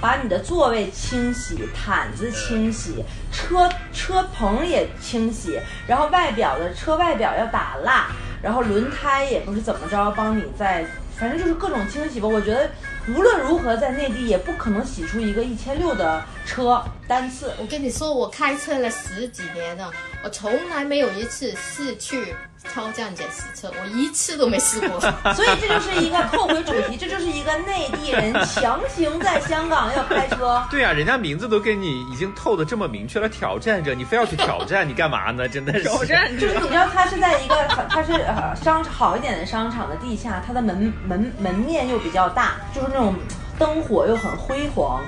[0.01, 8.07] 把你的座位清洗，毯子清洗，车车棚也清洗，然后外表的车外表要打蜡，
[8.43, 10.85] 然后轮胎也不是怎么着，帮你在。
[11.15, 12.69] 反正就是各种清洗吧，我觉得
[13.07, 17.53] 无论如何在内地也不可能洗出一个一千六的车单次。
[17.61, 19.93] 我跟你说，我开车了十几年了，
[20.25, 22.35] 我从来没有一次是去。
[22.73, 25.01] 超降减洗车，我一次都没试过，
[25.35, 30.63] 所以这就是一个扣回主题，这就是一个内地人强行在香港要开车。
[30.71, 35.49] 对啊，人家名字都给你已经透的这么明确了，挑战者，你非要去挑战，你干嘛呢？
[35.49, 37.55] 真的是挑战，就是你知道他是在一个，
[37.91, 43.15] 他是呃商好一点的商场的地下，它的门门门面又比较大，就是那种
[43.59, 45.03] 灯火又很辉煌。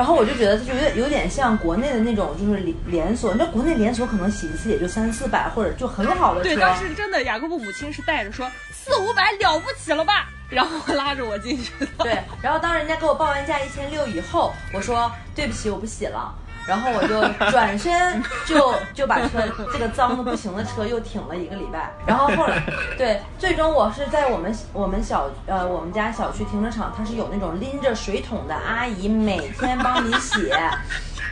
[0.00, 3.34] 然后我就觉得，就有点有点像国内的那种，就是连连锁。
[3.34, 6.48] 那国内连锁可能洗一次也就三四百，或者就很好的车。
[6.48, 11.86] 对，当时真的，雅各布母亲是带着说四五百了不起了吧，然后拉着我进去的。
[11.98, 16.34] 对，然后当人家给我报完价一千六以后，我说对不起，我不洗了。
[16.66, 19.42] 然后我就转身就就把车
[19.72, 21.90] 这个脏的不行的车又停了一个礼拜。
[22.06, 22.62] 然后后来，
[22.96, 30.52] 对，最终我是在我们 我们小呃我们家小区停车场，它是有那种拎着水桶的阿姨，每天帮你洗。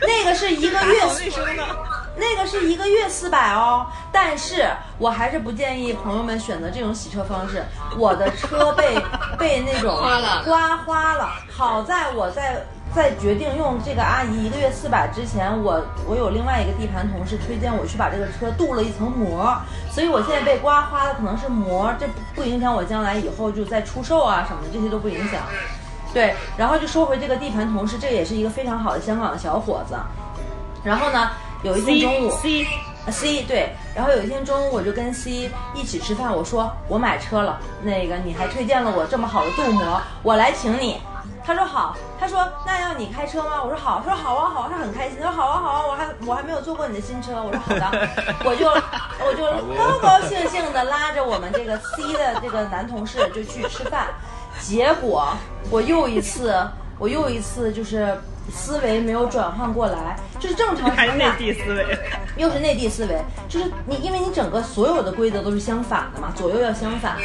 [0.01, 1.01] 那个是一个月，
[2.15, 3.85] 那个是一个月四百哦。
[4.11, 4.65] 但是
[4.97, 7.63] 我还是不建议朋友们选择这种洗车方式。
[7.97, 8.97] 我的车被
[9.37, 9.97] 被那种
[10.45, 12.65] 刮花了，好在我在。
[12.95, 19.55] 在决定用这个阿姨一个月四百之前，我我有另外一个地盘同事推荐我去把这个车镀了一层膜，
[19.91, 25.41] 所以我现在被刮花的可能是膜，这不影响我将来以后就再出售啊什么的，这些都不影响。
[26.11, 29.95] 对，然后就说回这个地盘同事，这也是一个非常好的香港的小伙子。
[30.83, 31.29] 然后呢，
[31.61, 32.65] 有一天中午，C
[33.11, 40.99] C 对，然后有一天中午我就跟 C 一起吃饭，我说我买车了，那个你还推荐了我这么好的镀膜，我来请你。
[41.49, 43.63] 他说好，他说那要你开车吗？
[43.63, 45.17] 我说好，他说好啊好啊，他很开心。
[45.19, 47.41] 他说好啊好啊，我还我还没有坐过你的新车。
[47.41, 48.07] 我说好的，
[48.45, 49.43] 我就我就
[49.75, 54.09] 高高兴兴的拉着我们这个 C 的这个男同事就去吃饭，
[54.61, 55.27] 结果
[55.71, 56.55] 我又一次
[56.99, 58.15] 我又一次就是
[58.49, 61.97] 思维没有转换过来，就是正常还是内地思维，
[62.37, 67.15] 又是内地思维，就是你因为你整个所有的规则都是相反的嘛，左右要相反。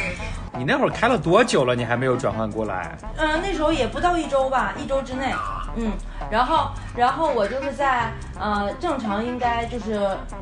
[0.57, 1.75] 你那会儿开了多久了？
[1.75, 2.97] 你还没有转换过来？
[3.17, 5.33] 嗯，那时候也不到一周吧，一周之内。
[5.75, 5.91] 嗯，
[6.31, 8.09] 然后，然后我就是在
[8.39, 9.95] 呃，正常应该就是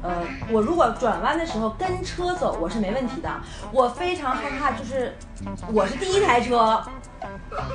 [0.03, 3.29] 呃，我如果转弯的时候跟车走，我是没问题的。
[3.71, 5.15] 我非常害怕，就是
[5.71, 6.79] 我是第一台车，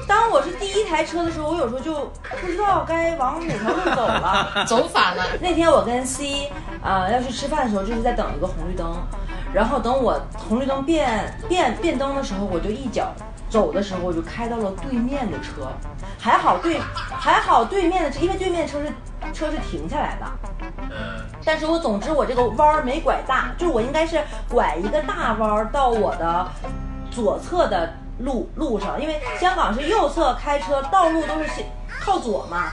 [0.07, 1.95] 当我是第一台车的时候，我有时候就
[2.41, 4.65] 不知道该往哪条路走了。
[4.67, 5.25] 走反了。
[5.41, 6.51] 那天我跟 C
[6.83, 8.97] 呃要去吃饭的时候，就是在等一个红绿灯，
[9.53, 13.13] 然后等我红绿灯变变变灯的时候，我就一脚
[13.49, 15.69] 走的时候，我就开到了对面的车，
[16.19, 16.81] 还好对
[17.11, 18.93] 还好对面的车，因为对面车是
[19.33, 20.27] 车是停下来的。
[21.45, 26.47] 但是我总之我这个弯儿没拐大，就是我应该是拐一个大弯儿到我的
[27.11, 31.49] 左侧的路路上，因为香港是右侧开车道路都是
[32.01, 32.73] 靠左嘛，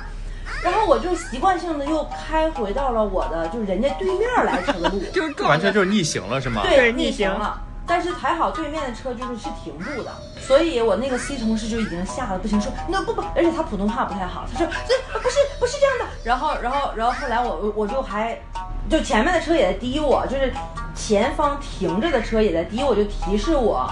[0.64, 6.62] 然后我就习惯性的又开回到了我的就是人家对面来车的路， 就是撞完全就是逆行了是吗？
[6.64, 7.62] 对逆行了。
[7.88, 16.06] 但是还好对面的车就是是停住的，所以我那个 C 同事就已经吓得不行，说那不不，而且他普通话不太好，他说这不是不是这样的。
[16.24, 18.42] 然后然后然后后来我我我就还
[18.90, 20.52] 就前面的车也在滴我，就是
[20.96, 23.88] 前方停着的车也在滴我，就提示我。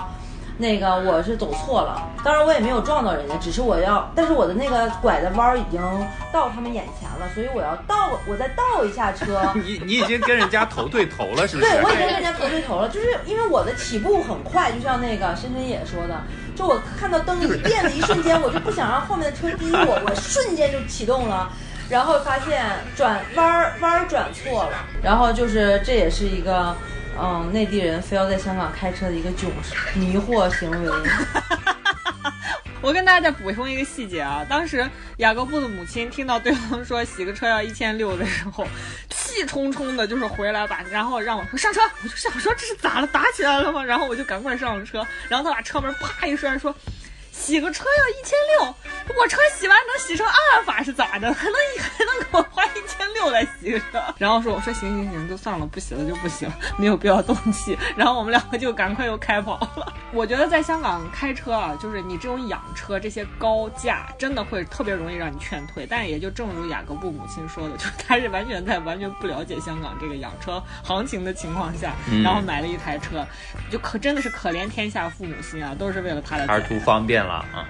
[0.57, 5.81] 那个我是走错了，当然我也没有撞到人家，只是我要，但是我的那个拐的弯儿已经
[6.31, 11.69] 到他们眼前了，所以我要倒，我再倒一下车， 你你已经跟人家头对头了，是不是？
[11.71, 16.21] 对，我已经跟人家 头对头了，就是因为我的起步很快，就像那个深深也说的，
[16.55, 21.51] 就我看到灯一变的一瞬间，我就不想让后面的车逼我，我瞬间就启动了，
[21.89, 22.63] 然后发现
[22.95, 26.75] 转弯儿弯儿转错了，然后就是这也是一个。
[27.19, 30.91] 嗯，内地人非要在香港开车的一个囧事迷惑行为。
[32.81, 34.85] 我跟大家再补充一个细节啊，当时
[35.17, 38.67] 雅各布的母亲听到对方说洗个车要一千六的时候，
[39.09, 43.81] 气冲冲的就是回来把，然后让我说上车，我就想说这是咋了，打起来了吗？
[43.81, 46.75] 然后我就赶快上了车，然后他把车门啪一摔，说
[47.33, 48.75] 洗个车要一千六，
[49.19, 51.33] 我车洗完能洗成阿尔法是咋的？
[51.33, 54.01] 还能 还能给我花一千六来洗个车？
[54.17, 57.77] 然后说我说行行行，就算了，不洗了就不洗了，没有必要动气。
[57.97, 59.91] 然后我们两个就赶快又开跑了。
[60.13, 65.87] 我觉得在香港开车啊，就是你这种养车这些高价，真的会特别容易让你劝退。
[65.89, 71.93] 但也就正如雅各布母亲说的，就他是完全在完全不了解香港这个养车行情的情况下，
[72.23, 73.25] 然后买了一台车，
[73.71, 77.65] 就可真的是可怜天下父母心啊，都是为了他的还是图方便了啊。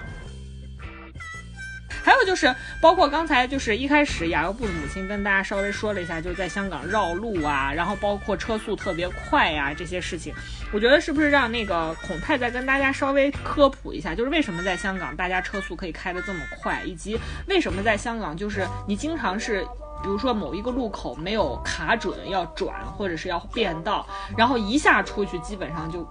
[2.02, 10.34] 还有就是，包括刚才就是一开始雅各布的母亲跟大家稍微说了一下，就是在香港绕路啊，然后包括车速特别快呀、这些事情，
[10.70, 19.66] 我觉得是不是让那个孔太再跟大家稍微科普一下，就是为什么在香港大家车速可以开得这么快，以及为什么在香港就是你经常是。
[20.02, 26.06] 比如说某一个路口没有卡准要转，或者是要变道，然后一下出去基本上就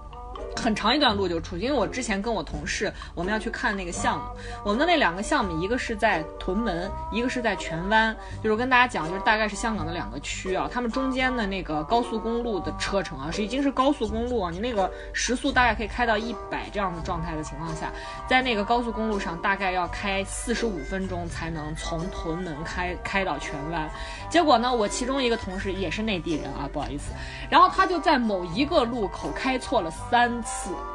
[0.64, 4.24] 很长一段路就出去，因为我之前跟我同事我们要去看那个项目，
[4.64, 17.92] 我们的那两个项目，一个是在屯门，一个是在荃湾，就是跟大家讲，就是大概是香港的两个区啊，他们中间的那个高速公路的车程啊，是已经是高速公路啊，你那个时速大概可以开到一百这样的状态的情况下，
[18.26, 23.86] 在那个高速公路上大概要开四十五分钟才能从屯门开开到荃湾，
[24.30, 27.12] 结果呢，我其中一个同事也是内地人啊，不好意思，
[27.50, 30.53] 然后他就在某一个路口开错了三次，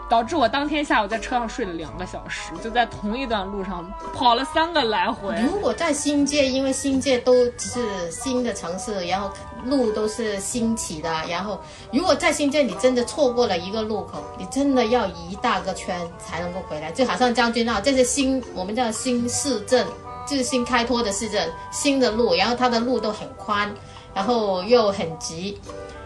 [0.10, 5.36] 导致我当天下午在车上睡了两个小时，就在同一段路上跑了三个来回。
[5.42, 9.30] 如果在新界，因为新界都是新的城市，然后
[9.66, 11.60] 路都是新起的，然后
[11.92, 16.92] 如果在新界你真的错过了一个路口，你真的要一大个圈才能够回来。
[16.92, 19.86] 就好像将军澳这些新我们叫新市镇，
[20.28, 23.72] 就是新开拓的市镇，新的路，然后它的路都很宽，
[24.16, 25.60] 然后又很急，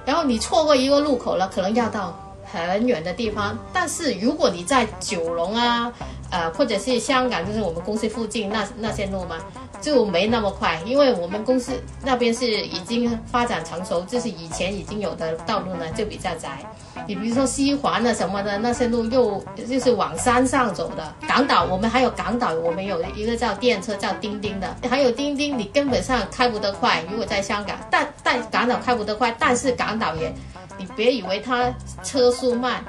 [0.06, 2.14] 然后你错过一个路口了，可能要到
[2.54, 3.58] 很远的地方。
[3.72, 5.92] 但是如果你在九龙啊，
[6.30, 9.38] 呃，或者是香港，就是我们公司附近那那些路嘛，
[9.82, 16.60] 就没那么快，因为我们公司那边是已经发展成熟，就是以前已经有的道路呢就比较窄。
[17.06, 27.04] 你比如说西环啊什么的那些路又就是往山上走的，港岛我们还有港岛，我们有一个叫电车叫叮叮的，还有叮叮你根本上开不得快。
[27.12, 30.34] 如果在香港，但但港岛开不得快，但是港岛也，
[30.78, 32.84] 你别以为它车速慢。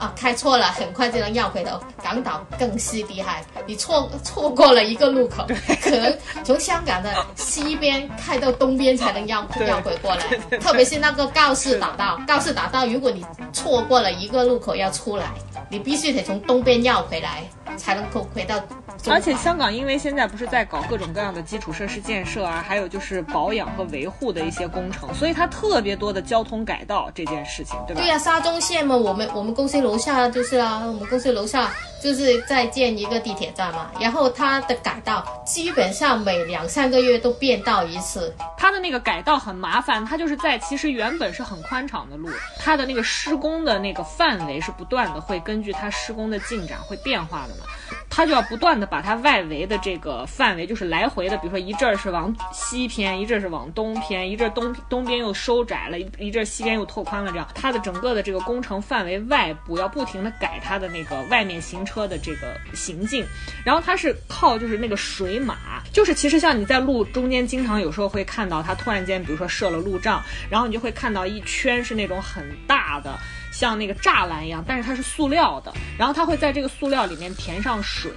[0.00, 1.78] 啊，开错了，很快就能绕回头。
[2.02, 5.46] 港岛更是厉害，你错错过了一个路口，
[5.82, 10.24] 可能从香港的西边开到东边才能绕绕回过来。
[10.58, 13.22] 特别是那个告示打道，告示打道，如果你
[13.52, 15.26] 错过了一个路口要出来，
[15.68, 17.44] 你必须得从东边绕回来，
[17.76, 18.60] 才能够回到
[19.08, 28.02] 而且香港因为现在不是在搞各种各样的基础设施建设啊，还有就是保养和维护的一些工程，所以它特别多的交通改道这件事情，对吧？
[28.02, 31.72] 对呀、沙中线嘛，我们我们公司楼下就是啊，我们公司楼下
[32.02, 42.28] 就是在建一个地铁站嘛，然后它的改道基本上每两三个月都变道一次，它的那个改道很麻烦，它就是在其实原本是很宽敞的路，
[42.58, 47.59] 它的那个施工的那个范围是不断的会根据它施工的进展会变化的嘛，
[48.08, 63.24] 它就要不断的把它外围的这个范围就是来回的，比如说一阵儿是往西偏，一阵儿是往东偏，一阵儿东东边又收窄了，一一阵儿西边又拓宽了，这样它的整个的这个工程范围外部要不停的改它的那个外面行车的这个行径，
[63.64, 73.18] 然后它是靠就是那个水马，就是其实像你在路中间经常有时候会看到它突然间，比如说设了路障，然后你就会看到一圈是那种很大的。
[73.60, 78.10] 像那个栅栏一样，但是它是塑料的，然后它会在这个塑料里面填上水，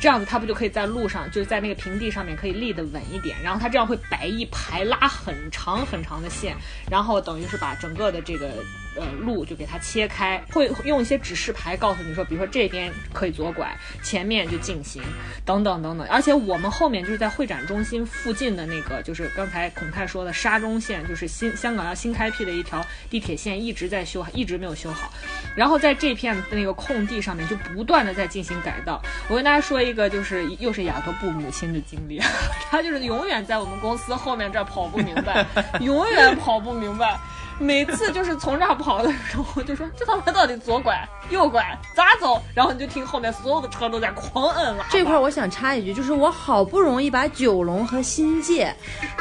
[0.00, 6.56] 这样子它不就可以在路上，就是在那个平地上面可以立得稳一点，然后它这样会摆一排拉很长很长的线，
[6.90, 8.64] 然后等于是把整个的这个
[8.98, 15.02] 呃路就给它切开，会用一些指示牌告诉你说，比如说这边可以左拐，前面就进行，
[15.44, 16.06] 等等等等。
[16.08, 25.12] 而且我们后面就是在会展中心附近的那个，就是刚才孔泰说的沙中线，就是新香港要新开辟的一条地铁线，一直在修，一直没有修好。
[25.56, 29.00] 然后在这片那个空地上面就不断的在进行改造。
[29.28, 32.20] 我跟大家说一个，就是又是雅各布母亲的经历，
[32.70, 35.46] 她就是永远在我们公司后面这儿跑不明白，
[35.80, 37.18] 永远跑不明白。
[37.58, 40.96] 每次就是从这儿跑的时候，就说这他妈到底左拐
[41.30, 42.40] 右拐咋走？
[42.54, 44.86] 然后你就听后面所有的车都在狂摁喇叭。
[44.90, 48.74] 这块儿我想插一句，就是我好不容易把九龙和新界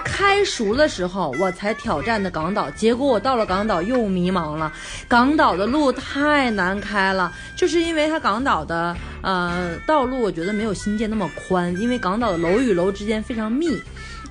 [0.04, 4.72] 开熟的时候，我才挑战的港岛，结果我到了港岛又迷茫了。
[5.08, 13.82] 港岛的路太难开了，就是因为它港岛的呃道路，我觉得没有新界那么宽，因为港岛的楼与楼之间非常密，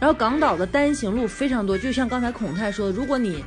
[0.01, 3.45] 然后港岛的单行路非常多，就像刚才孔泰说的，如果你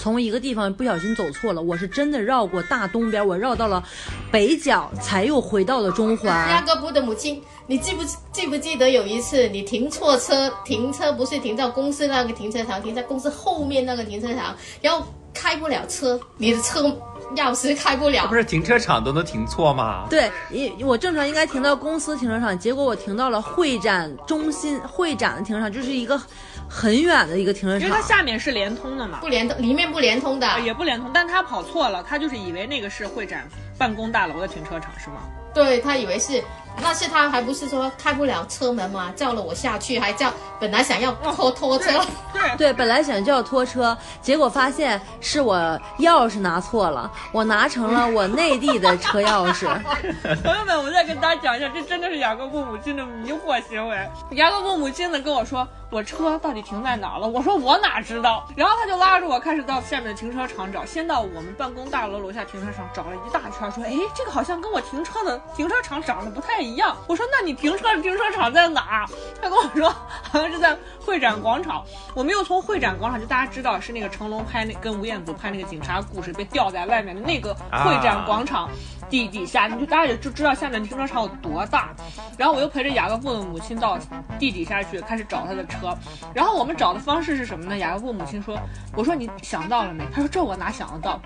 [0.00, 3.84] 从一个地方不小心走错了，我是真的绕过大东边，我绕到了
[4.32, 6.64] 北角，才又回到了中雅环。
[6.64, 16.80] 各布的母亲，你记不记不记得有一次你停错车，停车不是停到公司那个停车场，停在公司后面那个停车场，然后开不了车，你的车
[17.36, 18.34] 钥匙开不了不。
[18.34, 20.06] 是停车场都能停错吗？
[20.08, 26.20] 对，因我正常应该停到公司停车场，结果我停到了会展中心会展的停车场，就是一个
[26.70, 28.06] 很远的一个停车场因为它。
[28.06, 35.22] 下面是连通的嘛，不连通，里面不连通的，也不连通，但他跑错了，他就是以为那个是会展办公大楼的停车场是吗？
[35.52, 36.42] 对他以为是，
[36.82, 45.56] 那是他还不是说开不了车门吗，叫了我下去，还叫本来想要拖拖车，对，对，本来想叫拖车，结果发现是我
[45.98, 49.66] 钥匙拿错了，我拿成了我内地的车钥匙。
[50.42, 54.10] 朋友们，我再跟大家讲一下，这真的是雅各布母亲的迷惑行为。
[54.32, 57.28] 雅各布母亲呢跟我说，我车到底停在哪儿了？
[57.28, 58.46] 我说我哪知道。
[58.56, 66.69] 然后他就拉着我开始到下面的停车场找，先到我们办公大楼楼下停车场找了一大圈，说，哎，这个好像跟我停车的停车场长得不太一样。
[67.06, 69.06] 我说，那你停车的停车场在哪儿？
[69.40, 69.88] 他跟我说，
[70.22, 71.84] 好像是在会展广场。
[72.14, 78.68] 我们又从会展广场，就大家知道是那个成龙拍那跟吴彦祖拍那个警察故事被吊在外面的那个会展广场。
[79.08, 81.92] 地底下，你就大家也就知道下面停车场有多大。
[82.38, 83.98] 然后我又陪着雅各布的母亲到
[84.38, 85.92] 地底下去，开始找他的车。
[86.32, 87.76] 然后我们找的方式是什么呢？
[87.76, 88.56] 雅各布母亲说
[88.94, 91.20] ：“我说你想到了没？”他说：“这我哪想得到？”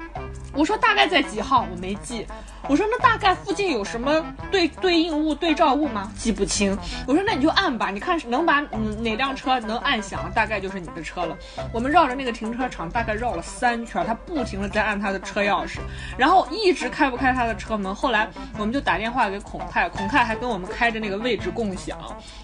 [0.54, 1.66] 我说：“大概在几号？
[1.70, 2.26] 我没记。”
[2.70, 6.10] 我说：“那大概附近有什么对对应物、对照物吗？
[6.16, 11.36] 记不清。”我说：“那你就按吧，你看能把嗯哪辆车能按响，大概就是你的车了。”
[11.72, 15.78] 我们绕着那个停车场大概绕了三圈，他不停的在按他的车钥匙，
[16.16, 17.94] 然后一直开不开他的车门。
[17.94, 21.98] 后来我们就打电话给孔泰，孔泰还跟我们开着那个位置共享，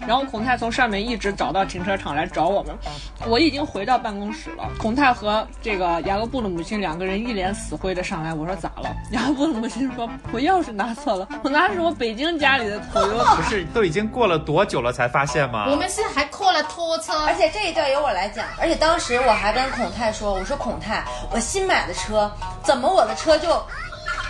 [0.07, 2.75] 然后孔泰从上面一直找到停车场来找我们。
[3.27, 8.95] 我已经回到办公室了，孔泰和这个雅各布的母亲两个人一脸死灰的上来，我说咋了？
[9.11, 15.67] 雅各布的母亲说，我钥匙拿错了，我拿的是我北京家里的不是都已经过了多久了才发现吗？
[15.69, 22.31] 我们是还扣了拖车，而且这一段由我来讲，而且当时我还跟孔泰说：“我说孔泰，我新买的车，
[22.63, 23.49] 怎么我的车就，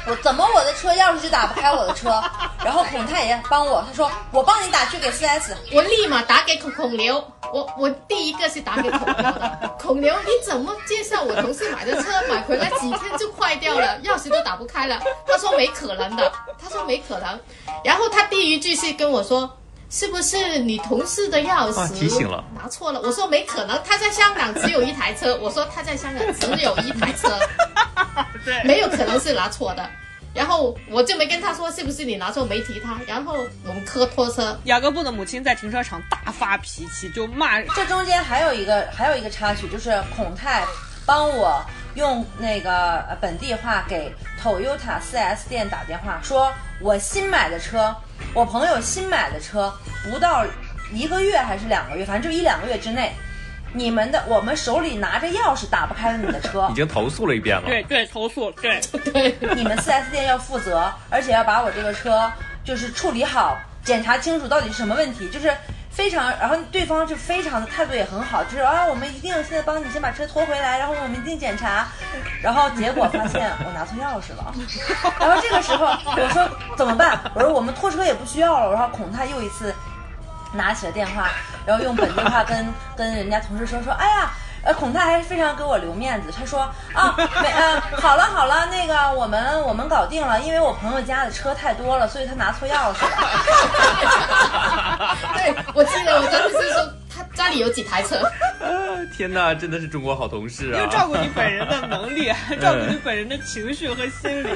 [0.07, 2.21] 我怎么我的车钥匙就打不开我的车？”
[2.63, 5.53] 然后孔泰也帮我，他说：“我帮你打去给 4S。
[5.73, 7.23] 我立马打给孔孔刘，
[7.53, 9.75] 我我第一个是打给孔刘的。
[9.79, 14.99] 孔刘，你怎么介绍我同事买的车买回来几天就坏掉了，钥匙都打不开了？
[15.27, 16.31] 他说没可能的，
[16.61, 17.39] 他说没可能。
[17.83, 19.57] 然后他第一句是跟我说。
[19.93, 23.01] 是不是你同事的钥哇匙提醒了拿错了？
[23.01, 25.37] 我说没可能，他在香港只有一台车。
[25.41, 27.37] 我说他在香港只有一台车，
[28.45, 29.85] 对没有可能是拿错的。
[30.33, 32.99] 然后我就没跟他说是不是你拿错，没提他。
[33.05, 40.65] 然后我们磕拖车，雅各布的母亲在停车场大发脾气，就骂这中间还有一个还有一个插曲，就是孔泰
[41.05, 41.61] 帮我
[41.95, 47.93] 用那个呃本地话给 Toyota 4S 店打电话，说我新买的车，
[48.33, 49.73] 我朋友新买的车，
[50.09, 50.45] 不到
[50.93, 53.13] 一个月还是两个月，反正就一两个月之内，
[53.73, 57.63] 你们的我们手里拿着钥匙打不开了你的车 已，经投诉了一遍了。
[57.67, 58.79] 对对投诉对，
[59.11, 62.31] 对， 你们 4S 店要负责，而且要把我这个车
[62.63, 65.51] 就是处理好，检查清楚到底是什么问题，就是
[65.89, 71.87] 非常，然后对方就非常的态度也很好，就是啊，我们一定现在帮你先把车拖回来，然后我们一定检查，
[72.41, 74.53] 然后结果发现我拿错钥匙了，
[75.19, 77.19] 然后这个时候我说怎么办？
[77.33, 79.73] 我说我们拖车也不需要了，然后孔泰又一次
[80.53, 81.29] 拿起了电话，
[81.65, 84.31] 然后用本地话跟 跟人家同事说说，哎呀。
[84.63, 86.59] 呃，孔泰还是非常给我留面子，他说
[86.93, 93.09] 啊，没呃，好了好了，那个我们我们搞定了，因为我朋友家的车太多了，所以他拿错钥匙了。
[95.33, 96.87] 对我记得我当时是说
[97.21, 98.17] 他家里有几台车，
[98.59, 100.79] 啊 天哪，真的是中国好同事啊！
[100.79, 104.49] 又照顾你本人的能力，还 照顾你本人的情绪和心理，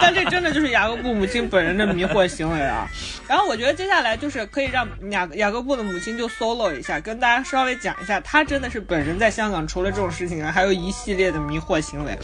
[0.00, 2.88] 但这真的就是雅各布母亲本人的迷惑行为啊。
[3.28, 12.18] 然后我觉得接下来就是可以让雅雅各布的母亲就 solo 一下，跟大家稍微讲一下，她真的是本人在香港除了这种事情啊，还有一系列的迷惑行为。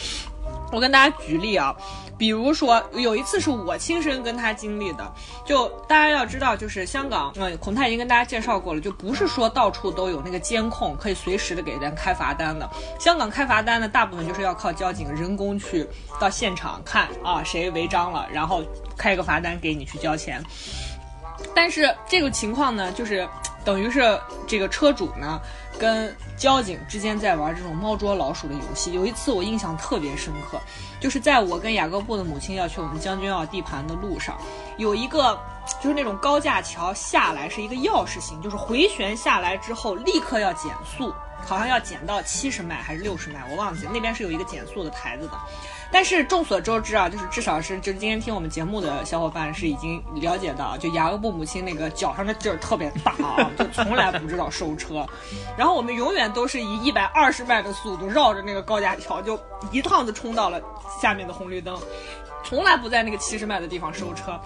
[0.70, 1.74] 我跟大家举例啊，
[2.18, 5.12] 比如说有一次是我亲身跟他经历的，
[5.46, 12.68] 就大家要知道，就是香港，嗯，孔泰已经跟大家介绍过了，就不是说到处都有那个监控，可以随时的给人开罚单的。
[12.98, 15.86] 香港开罚单呢，大部分就是要靠交警人工去
[16.18, 18.64] 到现场看啊谁违章了，然后
[18.96, 20.42] 开个罚单给你去交钱。
[21.54, 23.26] 但是这个情况呢，就是
[23.64, 25.40] 等于是这个车主呢
[25.78, 28.92] 跟交警之间在玩这种猫捉老鼠的游戏。
[28.92, 30.60] 有一次我印象特别深刻，
[31.00, 34.36] 就是在我跟雅各布的母亲要去我们将军澳地盘的路上，
[34.76, 35.38] 有一个
[35.80, 41.14] 就是那种高架桥下来是一个钥匙形，就是回旋下来之后立刻要减速，
[41.46, 45.38] 好像要减到七十迈还是六十迈，我忘记那边是有一个减速的台子的。
[45.90, 55.06] 但是众所周知啊，就是至少是就是今天听我们节目的小伙伴是已经了解到，就雅各布母亲那个脚上的劲儿特别大啊， 就从来不知道收车。
[55.56, 59.38] 然后我们永远都是以一百二十迈的速度绕着那个高架桥，就
[59.72, 60.60] 一趟子冲到了
[61.00, 61.78] 下面的红绿灯，
[62.44, 64.38] 从来不在那个七十迈的地方收车。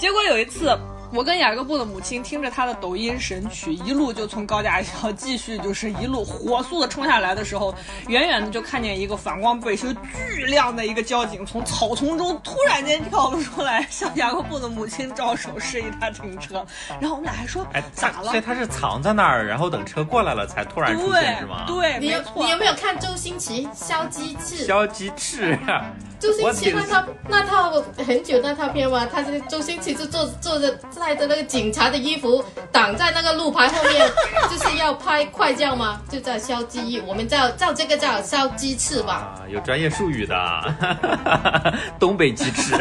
[0.00, 0.74] 结果有一次，
[1.12, 7.74] 我跟雅各布的母亲听着他的抖音神曲，一路就从高架桥继续就是一路火速的冲下来的时候，
[8.08, 9.94] 远远的就看见一个反光背心
[10.34, 16.64] 巨亮的一个交警从草丛中突然间跳了出来， 向雅各布的母亲招手示意他停车。
[16.98, 18.40] 然后我们俩还说哎，咋了所以？
[18.40, 21.66] 他是藏在那儿，然后等车过来了才突然出现是吗？
[21.66, 22.42] 对，你有没错。
[22.42, 24.64] 你有没有看周星驰烧鸡翅？
[24.64, 25.58] 消鸡翅，
[26.18, 34.10] 周星驰那套那套很久那套片嘛，他是周星驰就坐坐着带着那个警察的衣服挡在那个路牌后面，
[34.50, 39.12] 就是要拍快叫吗，就叫烧鸡，我们叫叫这个叫烧鸡翅吧。
[39.12, 42.74] 啊，有专业术语的，东北鸡翅，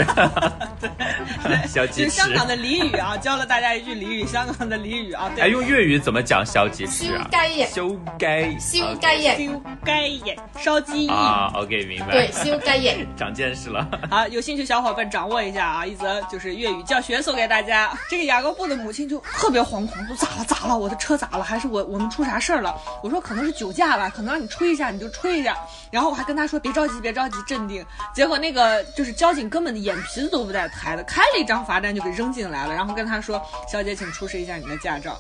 [1.68, 2.34] 小鸡翅就是香。
[2.34, 7.28] 港的俚语啊，教了大家一句俚语，香港的俚语啊，对，哎，用粤语怎么讲小鸡燒翅啊？
[7.32, 11.10] 雞翼，修该，燒雞翼，燒雞翼、烧鸡翼。
[11.10, 12.12] 啊，OK，明白。
[12.12, 13.08] 對，燒雞翼。
[13.18, 13.88] 长见识了。
[14.10, 17.92] 好，有兴趣小伙伴掌握一下啊，一则就是粤语教学送给大家。
[18.10, 21.44] 这个牙膏布的母亲就特别惶恐，说咋了咋了，我的车咋了？
[21.44, 22.76] 还是我我们出啥事儿了？
[23.04, 25.58] 我说可能是酒驾吧，可能让你吹一下你就吹一下。
[25.92, 27.86] 然后我还跟他说别着急别着急，镇定。
[28.14, 33.42] 结果那个就是交警根本的眼皮子都不带抬的，开了一张罚单就给扔进来了，然后跟他说
[33.72, 35.18] 小姐请出示一下你的驾照。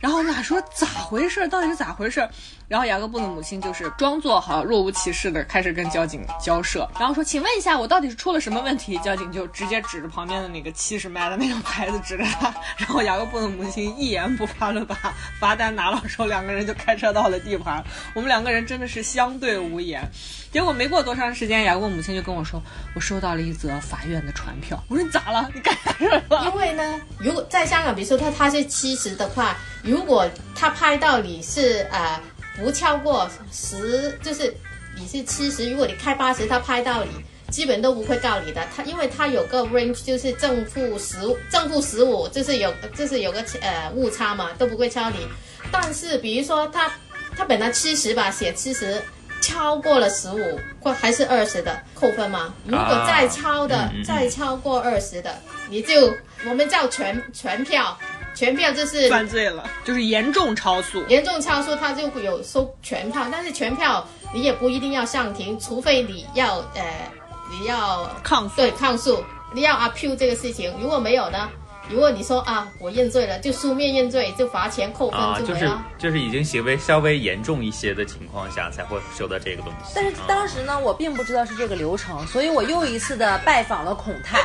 [0.00, 1.46] 然后我们俩说咋回事？
[1.48, 2.28] 到底是咋回事？
[2.68, 14.94] 然后雅各布的母亲就是装作好若无其事的开始跟交警交涉，然后说：“请问一下，我到底是出了什么问题？”交警就直接指着旁边的那个七十迈的那个牌子指着他，然后雅各布的母亲一言不发的把
[15.40, 17.82] 罚单拿到手，两个人就开车到了地盘。
[18.14, 20.06] 我们两个人真的是相对无言。
[20.52, 22.62] 结果没过多长时间，雅各布母亲就跟我说
[22.94, 25.50] ：“我收到了一则法院的传票。”我说：“你咋了？
[25.54, 29.56] 你干啥事了？”因为呢，如果在香港，比如说他他是七十的话，
[29.88, 32.20] 如果他拍到你是呃
[32.56, 34.54] 不超过十，就是
[34.96, 37.10] 你是七十，如果你开八十，他拍到你，
[37.50, 38.62] 基本都不会告你的。
[38.76, 41.16] 他因为他有个 range，就是正负十
[41.50, 45.26] 正负十五，就是有就是有个呃误差嘛，都不会超你。
[45.72, 46.92] 但是比如说他
[47.36, 49.02] 他本来七十吧，写七十。
[49.40, 52.52] 超过了十五或还是二十的扣分吗？
[52.66, 55.32] 如果再超的，嗯嗯嗯再超过二十的，
[55.70, 56.12] 你就
[56.44, 57.96] 我们叫全全票，
[58.38, 61.04] 全票就是犯罪了，就是严重超速。
[61.08, 67.10] 严重超速，他就会有收全票，但是全票你也不一定要上庭，除非你要呃
[67.50, 71.48] 你要抗诉对抗诉，你要 appeal 这个事情，如果没有呢？
[71.90, 75.86] 如果你说啊，我认罪了，就书面认罪，就罚钱扣分啊，就是就没了。
[75.98, 79.94] 就是已经行为稍微严重一些的情况下才会收到这个东西。
[79.96, 84.38] 但是啊当时呢，我并不知道是这个流程，所以我又一次的拜访了孔泰。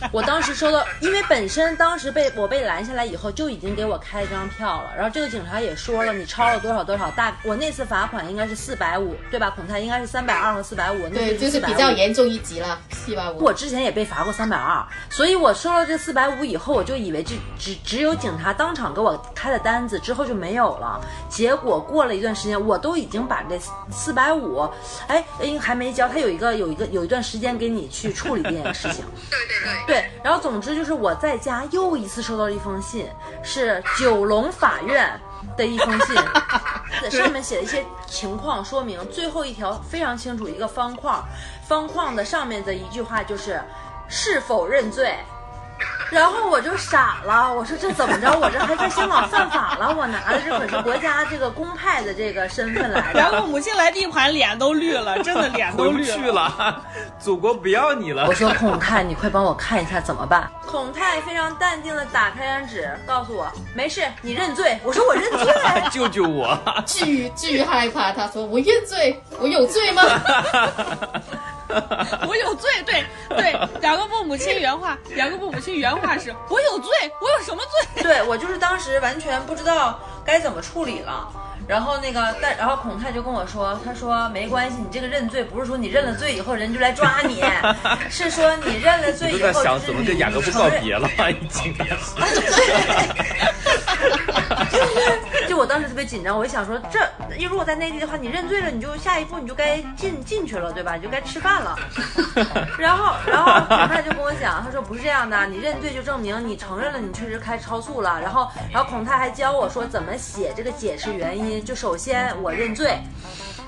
[0.12, 9.50] 我当时收到，因为本身当时被我被拦下来以后，就已经给我开一张票了，然后这个警察也说了，你超了多少多少，大我那次罚款应该是四百五，对吧？
[9.50, 13.38] 孔泰应该是三百二和四百五，那对，就是比较严重一级了，四百五。
[13.42, 21.00] 我之前也被罚过三百二，所以我收了这四百五以后，我就以为这只只有警察当场给我开的单子，之后就没有了。
[21.28, 23.58] 结果过了一段时间，我都已经把这
[23.90, 24.60] 四百五，
[25.06, 29.04] 哎，哎还没交，他有一个有一个有一段时间给你去处理这件事情。
[29.30, 33.08] 对 对对，对，然后总之就是我在家又一次收到了一封信，
[33.42, 35.18] 是九龙法院
[35.56, 36.14] 的一封信，
[37.02, 41.24] 在上面写了一些情况说明，最后一条非常清楚，一个方框，
[41.66, 43.58] 方框的上面的一句话就是
[44.08, 45.16] 是否认罪。
[46.10, 48.30] 然后我就傻了，我说这怎么着？
[48.38, 49.94] 我这还在香港犯法了？
[49.94, 53.20] 我拿的这可是国家这个公派的这个身份来的。
[53.20, 56.82] 然后母亲来地盘，脸都绿了，真的脸都回不绿去了，
[57.18, 58.34] 祖国不要你了我。
[58.34, 60.50] 说孔泰，你快帮我看一下怎么办？
[60.66, 64.78] 孔泰非常淡定的打开张纸，告诉我没事，你认罪。
[64.82, 65.54] 我说我认罪。
[65.90, 66.58] 救救我！
[66.86, 70.02] 巨巨害怕，他说我认罪，我有罪吗？
[72.26, 73.52] 我有罪，对对，
[73.82, 76.90] 雅各布母亲原话，雅各布母亲原话是：我有罪，
[77.20, 77.62] 我有什么
[77.94, 78.02] 罪？
[78.02, 81.28] 对我就是当时完全不知道该怎么处理了。
[81.66, 87.44] 然后那个，但然后孔泰就跟我说，他说没关系，你这个认罪不是说你认了罪以后人就来抓你，
[88.08, 91.76] 是说你认了罪以后就是想怎么跟你雅各布你承认告别了，已经。
[91.76, 91.84] 就
[95.58, 97.00] 我当时特别紧张，我就想说，这
[97.48, 100.94] 如果在内地的话，你认罪了，你就下一步你就该进进去了，对吧？
[100.94, 101.76] 你就该吃饭了。
[102.78, 108.20] 然后，然后孔泰就跟我讲，他说不是这样的，你认罪就证明你承认了你确实开超速了。
[108.20, 112.96] 然后，然后孔泰还教我说怎么写这个解释原因，就首先我认罪。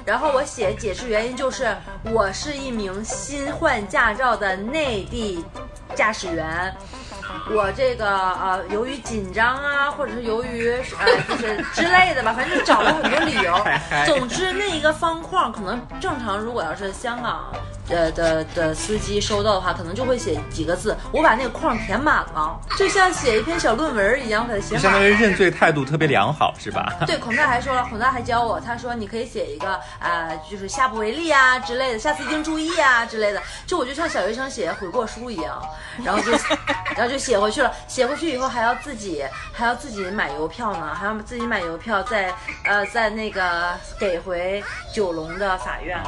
[0.07, 5.45] 然后我写解释原因就是我是一名新换驾照的内地
[5.95, 6.75] 驾驶员，
[7.51, 13.59] 我这个呃由于紧张啊，或者是由于呃就是之类的吧，反正就找了很多理由。
[14.07, 17.53] 总之那一个方框可能正常，如果要是香港。
[17.91, 26.93] 呃的的司机收到的话，可能就会写几个字，我把那个框填满了，就像写一篇小论文一样，给它写满相当于认罪态度特别良好，是吧？
[27.07, 33.43] 对，孔大还说了，孔大还教我，他说你可以写一个呃，就是下不为例啊之类的，下次一定注意啊之类的。
[33.67, 35.61] 就我就像小学生写悔过书一样，
[36.05, 36.33] 然后就
[36.97, 37.73] 然后就写回去了。
[37.89, 42.33] 写回去以后还要自己还要自己买邮票呢，还要自己买邮票再
[42.65, 44.63] 呃再那个给回
[44.95, 46.01] 九龙的法院。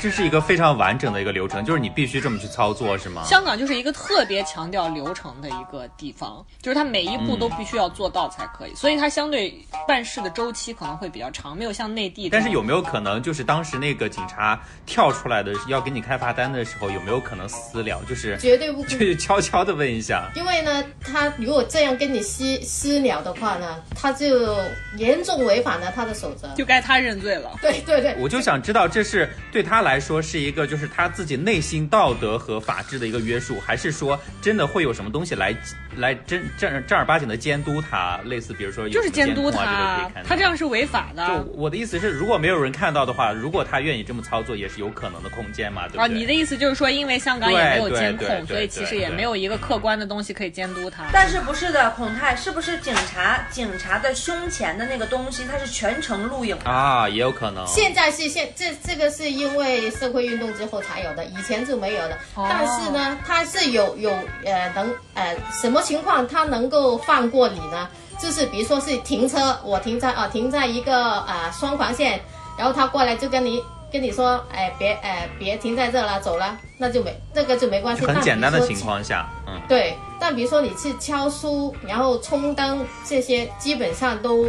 [0.00, 3.24] 这是一个非常完整的一个流程，就是你必须这么去操作，是吗？
[3.24, 9.58] 香港就是一个特别强调流程的一个地方，就是它每一步都必须要做到才可以，所以它相对
[9.88, 12.28] 办事的周期可能会比较长，没有像内地。
[12.28, 18.02] 但是有没有可能，就是当时那个警察跳出来的要给你开罚单的时候，有没有可能私了？
[18.06, 24.54] 就是绝对不可 就是悄悄的问一下，因为呢，他如果这样跟你私私了的话呢，他就
[24.98, 26.48] 严重违反了他的守则。
[26.54, 27.56] 就该他认罪了。
[27.62, 35.54] 对对对，我就想知道，这是对他来说是一个就是他自己内心道德和法治的一个约束，还是说真的会有什么东西来
[35.96, 38.20] 来真正正儿八经的监督他？
[38.24, 41.34] 类似比如说有就是监督控啊这个可以他看，到他这样是违法的就。
[41.54, 46.04] 我的意思是，如果没有人看到的话，如果他愿意这么操作，也是有可能的空间嘛，对不对？
[46.04, 51.04] 啊，你的意思就是说，因为香港也没有监控，所以其实也没有一个客观的东西可以监督他。
[51.12, 56.70] 但是不是的，孔泰是不是警察警察的胸前的那个东西，它是全程录影的？
[56.70, 57.64] 啊，也有可能。
[57.66, 62.18] 现在是现这这个是因为社会运动之后才有的，以前就没有的。
[62.36, 64.10] 但是呢，它是有有
[64.44, 67.88] 呃能呃什么情况它能够放过你呢？
[68.18, 72.20] 就是比如说是停车，我停在啊、停在一个呃双黄线，
[72.56, 78.06] 然后他过来就跟你跟你说，哎别哎别停在这了，走了，那就没这个就没关系。
[78.06, 84.46] 很简单的情况下，嗯，对，但比如说你去敲书，然后冲灯这些，基本上都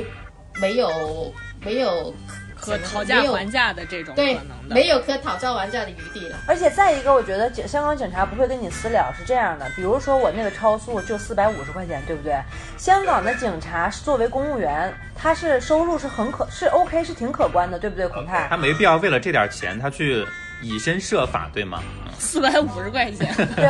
[0.62, 2.14] 没有没有
[2.56, 4.76] 可讨价还价的这种可对能的。
[4.76, 6.38] 没有可讨价还价的余地了。
[6.48, 12.36] 而且再一个，我觉得警香港警察不会跟你私了，是这样的，比如说我那个超速就四百五十块钱，对不对？
[12.78, 18.48] 香港的警察作为公务员，他是收入是很可是 OK 是挺可观的，对不对，孔泰？
[18.50, 20.26] 他没必要为了这点钱，他去
[20.62, 21.82] 以身设法，对吗？
[22.18, 23.66] 四百五十块钱， 对，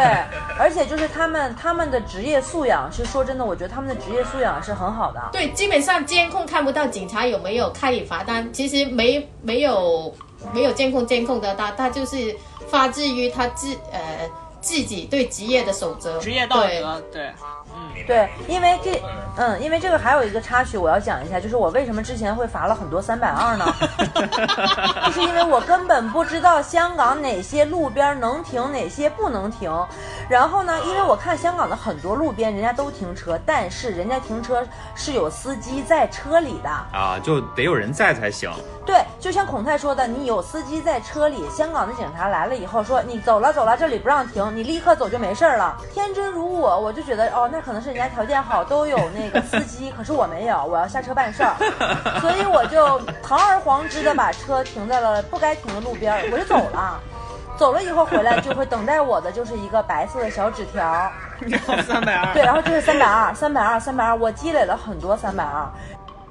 [0.59, 5.19] 而且就是他们他们的职业素养，是说真的，我觉得他们的职业素养是很好的。
[5.31, 10.15] 对，基本上监控看不到警察有没有开你罚单，其实没没有
[10.53, 12.35] 没有监控监控的，他，他就是
[12.69, 14.29] 发自于他自呃
[14.65, 17.33] 自己对职业的守则，职业道对德，对，
[18.07, 18.99] 对，因为这，
[19.37, 23.65] 嗯，因为这个还有一个插曲我要讲一下，就是我为什么之前会罚了很多三百二呢？
[25.05, 29.71] 就是因为我根本不知道香港哪些路边能停，哪些不能停。
[30.27, 34.65] 然后呢，因为我看香港的很多路边人家都停车，但是人家停车
[34.95, 36.69] 是有司机在车里的。
[36.69, 38.51] 啊，就得有人在才行。
[38.85, 45.75] 对，就像孔太说的，你有司机在车里，香港的警察来了以后说你走了走了，这里不让停，你立刻走就没事儿了。
[45.93, 51.55] 天真如我，我就觉得哦，那可能是人家条件好，都有那个司机，可是我没有，我要下车办事儿，
[52.21, 56.99] 所以我就堂而皇之的把车停在了不该停的路边儿，我就走了。
[57.57, 61.11] 走了以后回来就会等待我的就是一个白色的小纸条，
[61.87, 65.67] 三百二，对，然后就是三百二，三百二，三百二，我积累了很多三百二，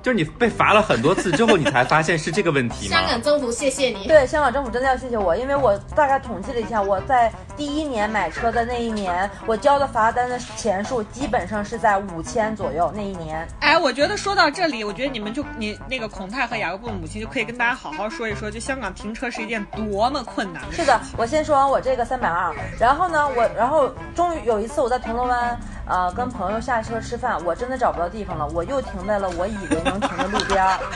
[0.04, 2.94] 就是你被罚了很多次之后，你才发现是这个问题吗？
[2.94, 4.06] 香港政府谢谢你。
[4.06, 12.92] 对，香港政府真的要谢谢我，因为我大概统计了一下，我在第一年买车的那一年，我交的罚单的钱数基本上是在五千左右。
[12.94, 20.82] 那一年，哎，我觉得说到这里，我觉得你们就你那个孔泰和雅各布的母亲就可以跟大家好好说一说，就香港停车是一件多么困难的事。
[20.82, 30.78] 是的，我先说完我这个三百二，然后呢，我然后终于有一次我在铜锣湾，呃，跟朋友下车吃饭，我真的找不到地方了，我又停在了我以为能停的路边儿。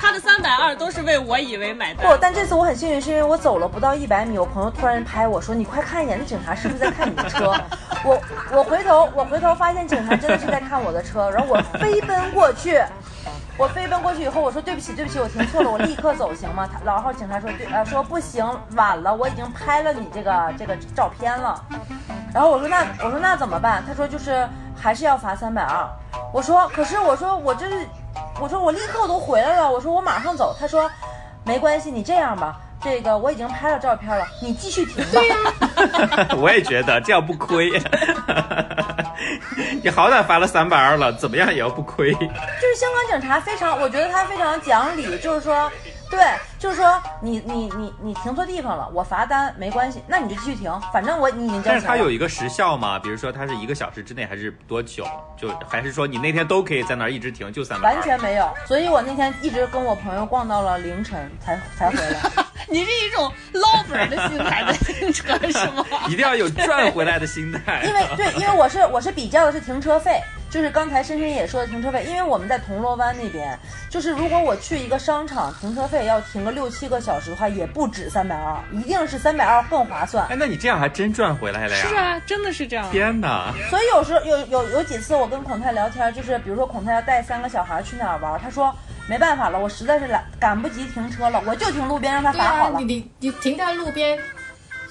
[0.00, 2.18] 他的三百二都是为我以为买单不，。
[2.20, 7.54] 但这次我很幸运，是因为我走了不到一百米，我朋友突然拍我说：“你快看一眼，那警察是不是在看你的车？
[8.04, 8.20] ”我
[8.52, 12.82] 我回头我回头发现警察真的是在看我的车，然后我飞奔过去。
[13.56, 16.68] 我飞奔过去以后，我说对不起，对不起，我停错了，我立刻走行吗？
[16.70, 18.44] 他然后警察说对，呃，说不行，
[18.74, 21.64] 晚了，我已经拍了你这个这个照片了。
[22.32, 23.84] 然后我说那我说那怎么办？
[23.86, 25.88] 他说就是还是要罚三百二。
[26.32, 27.86] 我说可是我说我这是，
[28.40, 30.52] 我说我立刻我都回来了，我说我马上走。
[30.58, 30.90] 他说
[31.44, 35.10] 没关系，你这样吧，这个我已经拍了照片了，你继续停吧。
[35.12, 35.36] 对呀、
[36.36, 37.70] 我也觉得这样不亏。
[39.82, 42.12] 你好歹罚了三百二了，怎么样也要不亏。
[42.12, 45.70] 就是香港警察非常，我觉得他非常讲理，就是说，
[46.10, 46.20] 对，
[46.58, 51.96] 就是说你你你你停错地方了，我罚单没关系，那你就继续停，反正我你已经交但是钱了。
[51.96, 52.98] 它有一个时效吗？
[52.98, 55.06] 比如说它是一个小时之内，还是多久？
[55.36, 62.43] 就还是说你那天都可以在那儿一直停，就三百完全没有，所以我那天一直跟我朋友逛到了凌晨才才回来。
[62.68, 65.84] 你是一种捞本的心态在停车是吗？
[66.08, 67.82] 一定要有赚回来的心态。
[67.84, 73.58] 因为对，因为我是我是比较的是停车费，就是刚才深深也说的停车费，因为我们在铜锣湾那边，
[73.90, 80.26] 就是如果我去一个商场停车费要停个六七个小时的话，也不止三百二，一定是三百二更划算。
[80.28, 81.86] 哎，那你这样还真赚回来了呀！
[81.86, 82.90] 是啊，真的是这样。
[82.90, 83.52] 天哪！
[83.68, 88.74] 所以有时候有有有几次我跟孔太聊天，就是比如说孔太要带三个小孩去哪儿玩，他说
[89.08, 92.84] 没办法了，我实在是赶赶不及停车了，我就停路边让他罚好了你。
[92.84, 94.18] 你你停在路边，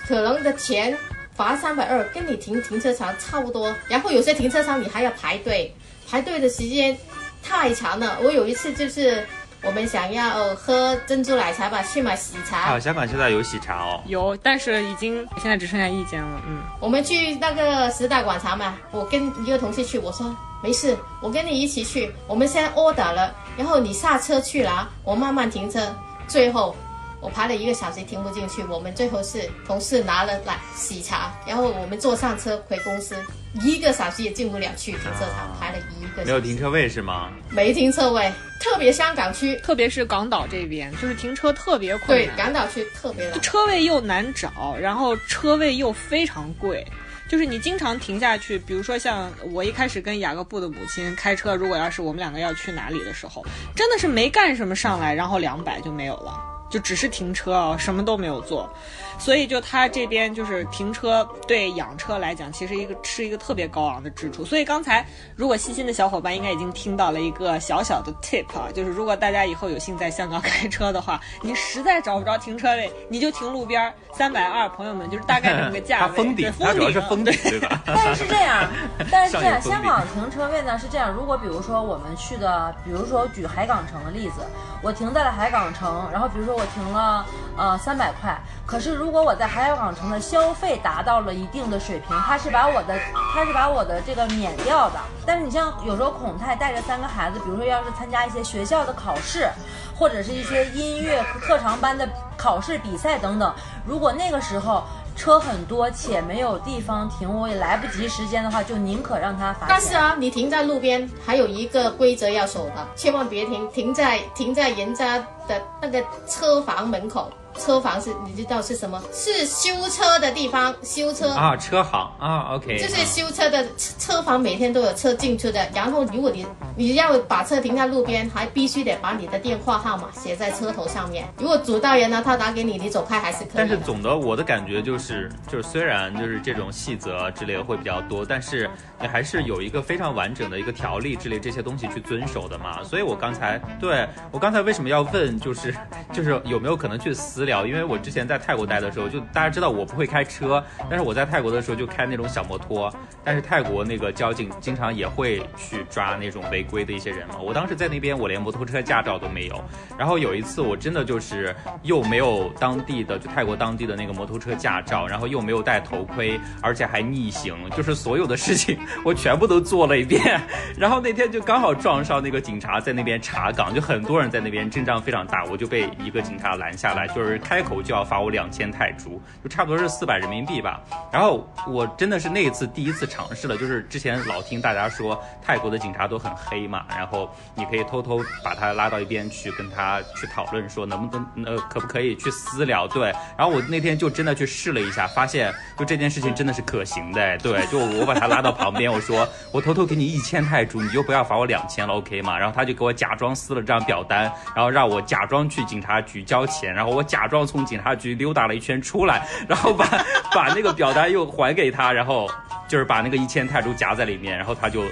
[0.07, 0.95] 可能的钱
[1.36, 3.74] 罚三百二，跟你停停车场差不多。
[3.88, 5.76] 然后有些停车场你还要排队，
[6.07, 6.95] 排队的时间
[7.41, 8.20] 太长了。
[8.22, 9.26] 我有一次就是
[9.64, 13.99] 我们想要喝珍珠奶茶吧，去买喜茶，啊，香港现在有喜茶哦。
[14.05, 16.41] 有，但是已经现在只剩下一间了。
[16.47, 22.09] 嗯，我们去那个时代广场嘛，我跟一个同事去，我说没事，我跟你一起去。
[22.26, 25.93] 我们先 order 了，然后你下车去拿，我慢慢停车。
[26.26, 26.74] 最后
[27.20, 33.14] 我排了一个小时停不进去，我们最后是同事拿了来喜茶，然后我们坐上车回公司，
[33.61, 37.30] 一个小时也进不了去停车场，排了一个小时，没有停车位是吗？
[37.49, 43.41] 没停车位，特别香港区，特别是港岛这边，就是停车特别困对，港岛区特别难。
[43.41, 46.86] 车位又难找，然后车位又非常贵，
[47.34, 53.44] 就是你经常停下去，比如说像我一开始跟雅各布的母亲开车，如果要是我们两个要去哪里的时候，
[53.76, 56.40] 真的是没干什么上来，然后两百就没有了。
[56.70, 58.72] 就只是停车啊，什么都没有做，
[59.18, 64.43] 所以就他这边就是停车对养车来讲，其实一个是一个特别高昂的支出。
[64.43, 65.05] 所以刚才
[65.36, 76.14] 如果细心的小伙伴应该已经听到了一个小小的 tip 啊，就是如果大家以后有幸在香港开车的话，你实在找不着停车位，你就停路边，三百二，朋友们就是大概这么个价它位。
[76.18, 77.82] 封顶对，它主要是封封顶，对吧？
[77.86, 78.70] 但是是这样，
[79.11, 81.11] 但是是这样，香港停车位呢是这样。
[81.11, 84.41] 如果比如说我们去的，比如说我举海港城的例子，
[84.82, 87.26] 我停在了海港城，然后比如说我停了
[87.57, 92.97] 呃三百块，可是如如果我在海港城的消费达到了一定的水平，它是把我的
[93.34, 94.95] 它是把我的这个免掉的。
[95.26, 99.49] 但是你像有时候孔太带着三个孩子，比如说要是参加一些学校的考试，
[99.93, 103.54] 或者是一些音乐特长班的考试比赛等等，
[103.86, 104.82] 如果那个时候。
[105.16, 109.68] 车很多且没有地方停，我也来不及时间的话，就宁可让他罚。
[109.70, 119.01] 但是啊，你停在路边还有一个规则要守的，千万别停停在停在人家的那个车房门口，车房是你知道是什么？
[119.12, 121.30] 是修车的地方，修车。
[121.30, 125.68] 啊，车行啊，OK，就是修车的车车房，每天都有车进出的。
[125.74, 126.45] 然后，如果你
[126.76, 131.28] 你要把车停在路边，还必须得把你的电话号码写在车头上面。
[131.38, 133.51] 如果主道人呢，他打给你，你走开还是可以。
[133.56, 142.84] 但是总的我的感觉就是，就是虽然就是这种细则之类的会比较多，但是你还是有一个非常完整的一个条例之类这些东西去遵守的嘛。
[142.84, 145.74] 所以我刚才对我刚才为什么要问，就是
[146.12, 147.14] 就是有没有可能去
[147.46, 147.66] 聊？
[147.66, 157.36] 因为我之前在泰国待的时候，就大家知道我不会开车，但是我在泰国的时候就开那种小摩托，但是泰国那个交警经常也会去抓那种违规的一些人嘛。
[157.41, 159.64] 我当时在那边，我连摩托车驾照都没有。
[159.98, 170.41] 然后有一次，我真的就是又没有当地的就泰国当地的那个摩托车驾照，然后又没有戴头盔，而且还逆行，就是所有的事情我全部都做了一遍。
[170.78, 180.82] 然后那天就刚好撞上那个警察在那边查岗，就很多人在那边阵仗非常大，我就被一个警察拦下来，就是开口就要罚我两千泰铢，就差不多是四百人民币吧。
[181.12, 193.14] 然后我真的是那一次第一次尝试了，就是之前老听大家说泰国的警察都很黑嘛，然后你可以偷偷把他拉到一边去，跟他去讨论说能不能呃可不可以去私聊，对。
[193.38, 197.66] 然后我那天就真的去试了一下，发现就这件事情真的是可行的，对。
[197.68, 202.38] 就我把他拉到旁边，我说我偷偷给你一千泰铢，你就不要罚我两千了，OK 吗？
[202.38, 204.24] 然后他就给我假装撕了张表单，
[204.56, 209.86] 然后让我假装去警察局交钱，然后我假假装从警察局溜达了一圈出来， 然后把
[210.36, 212.30] 把那个表单又还给他，然后
[212.68, 214.84] 就是把那个一千泰铢夹在里面，然后他就。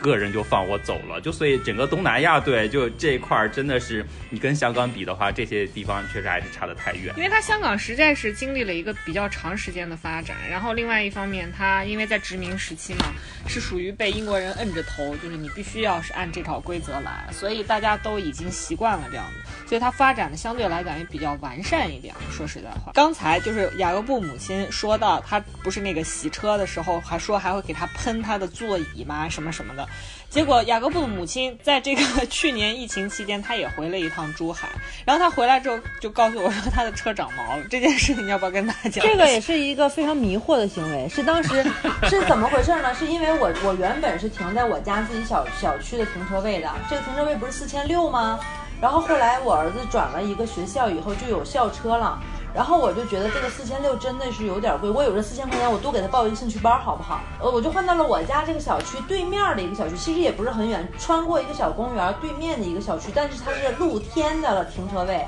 [0.00, 7.12] 个人就放我走了，就所以整个东南亚对就这一块儿真的是你跟香港比的话，这些地方确实还是差得太远。
[7.16, 13.12] 因为它香港实在是经历了一个比较长时间的发展，然后另外一方面，它因为在殖民时期嘛，
[13.46, 22.14] 是属于被英国人摁着头，就是你必须要是按这套规则来，所以大家都已经习惯了这样子，所以它发展的相对来讲也比较完善一点。
[22.30, 29.87] 说实在话，刚才就是雅各布母亲说到，他不是那个洗车的时候还说还会给他喷他的座椅嘛，什么什么的。
[30.30, 34.68] 结果雅各布的母亲在这个 去年疫情期间，她也回了一趟珠海，
[35.06, 37.62] 然后她回来之后就告诉我说她的车长毛了。
[37.70, 39.04] 这件事情你要不要跟大家讲？
[39.04, 41.64] 这个也是一个非常迷惑的行为，是当时
[42.10, 42.94] 是怎么回事呢？
[42.94, 48.38] 是因为我我原本是停在我家自己小小区的停车位的，这个停车位不是四千六吗？
[48.80, 52.22] 然后后来我儿子转了一个学校以后就有校车了。
[52.54, 57.20] 然后我就觉得这个四千六真的是有点贵，我有这四千块钱，我多给他报一个兴趣班好不好？
[57.40, 65.26] 呃，我就换到了我家这个小区对面的一个小区，其实也不是很远，穿过一个小公园对面的一个小区，但是它是露天的停车位，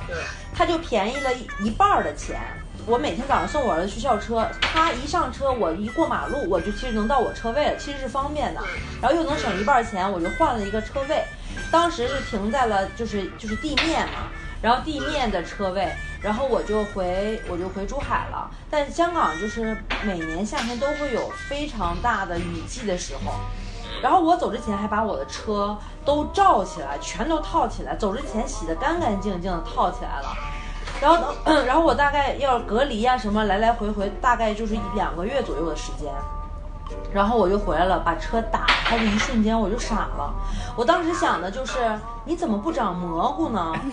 [0.55, 1.31] 它就便宜了
[1.63, 2.41] 一半的钱。
[2.87, 8.61] 我每天早上送我儿子去校车，他一上车，我一过马路，我就其实能到我车位了，其实是方便的，
[9.03, 11.23] 然后又能省一半钱，我就换了一个车位，
[11.71, 14.29] 当时是停在了就是就是地面嘛，
[14.63, 15.93] 然后地面的车位。
[16.23, 23.33] 然后我就回我就回珠海了，但香港就是每年夏天都会有非常大的雨季的时候，
[24.03, 30.37] 然后我走之前还把我的车都罩起来，全都套起来，走之前洗得干干净净的套起来了，
[31.01, 31.35] 然后，
[31.65, 36.13] 然后我大概要隔离啊什么来来回回，大概就是一两个月左右的时间。
[37.13, 40.33] 然后我就回来了，把车打开的一瞬间我就傻了，
[40.77, 41.79] 我当时想的就是
[42.25, 43.75] 你怎么不长蘑菇呢？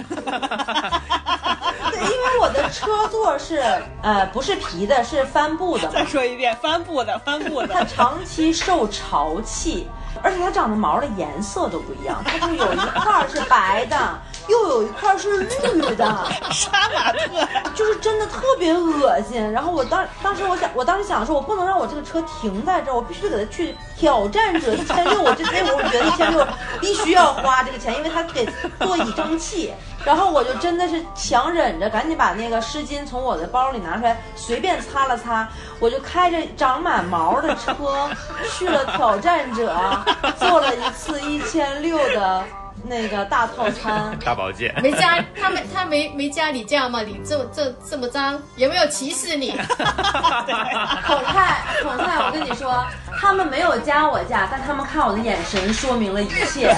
[1.92, 3.64] 对，因为我的车座是
[4.02, 5.88] 呃不是皮的，是帆布的。
[5.88, 7.68] 再说一遍，帆布的，帆布的。
[7.68, 9.88] 它长期受潮气，
[10.24, 16.06] 而且它长的毛的颜色都不一样，它就有一块是白的，又有一块是绿的，
[16.52, 19.52] 杀马特，就是真的特别恶心。
[19.52, 25.22] 然后我当当时我想，我当时想的是，我不能让我这个车停在这儿，我必须得给它去挑战者一千六。
[25.22, 26.46] 我这那会儿我觉得一千六
[26.80, 28.48] 必须要花这个钱，因为它得
[28.80, 29.74] 座椅蒸汽。
[30.08, 35.46] 然后我就真的是强忍着，赶紧把那个湿巾从我的包里拿出来，随便擦了擦，
[35.82, 37.76] 我就开着长满毛的车
[38.58, 39.76] 去了挑战者，
[40.40, 42.42] 做了一次一千六的
[42.86, 44.18] 那个大套餐。
[44.24, 44.74] 大保健。
[44.82, 47.02] 没加他没，他没没加你价吗？
[47.02, 49.52] 你这这这么脏，有没有歧视你？
[51.06, 52.82] 孔泰，孔泰，我跟你说，
[53.20, 56.74] 他们没有加我价，但他们看我的眼神说明了一切。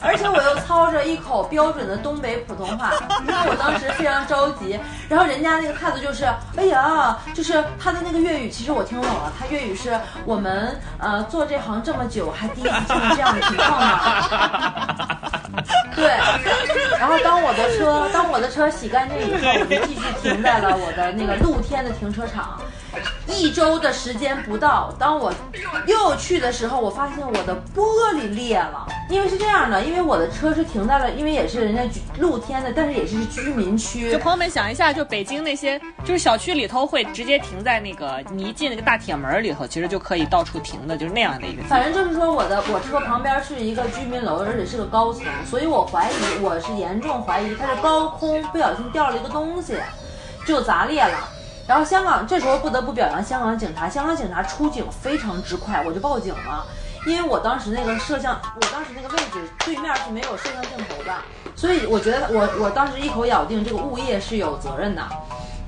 [0.00, 2.90] 而且我又操着一口标准的东北普通话，
[3.20, 4.78] 你看我当时非常着急，
[5.08, 6.24] 然后人家那个态度就是，
[6.56, 13.98] 哎呀，就是他的那个粤语，其实我听懂了，他粤语是我们呃做这行这么久，还第一次见到这样的情况呢。
[15.96, 16.08] 对，
[16.98, 22.60] 然后当我的车当我的车洗干净以后，我就继续停在了我的那个露天的停车场。
[23.28, 25.32] 一周的时间不到，当我
[25.86, 28.86] 又去的时候，我发现我的玻璃裂了。
[29.08, 34.18] 因为是这样的，因为我的车是停在了，因为也是人家居露天的，但是也是居民区就。
[34.18, 41.62] 朋友们想一下，就北京那些就是小区里头会直接停在那个你一进那个大铁门里头，其实就可以到处停的，就是那样的一个。
[41.64, 49.74] 反正就是说，我的我车旁边是一个居民楼，而且是个高层，所以我怀疑我是严重怀疑它是高空不小心掉了一个东西，
[50.44, 51.28] 就砸裂了。
[51.66, 56.64] 然后香港这时候不得不表扬香港警察，香港警察出警非常之快，我就报警了。
[57.04, 61.12] 因为我当时那个摄像，我当时那个位置对面是没有摄像镜头的，
[61.54, 65.02] 所以我觉得我我当时一口咬定这个物业是有责任的，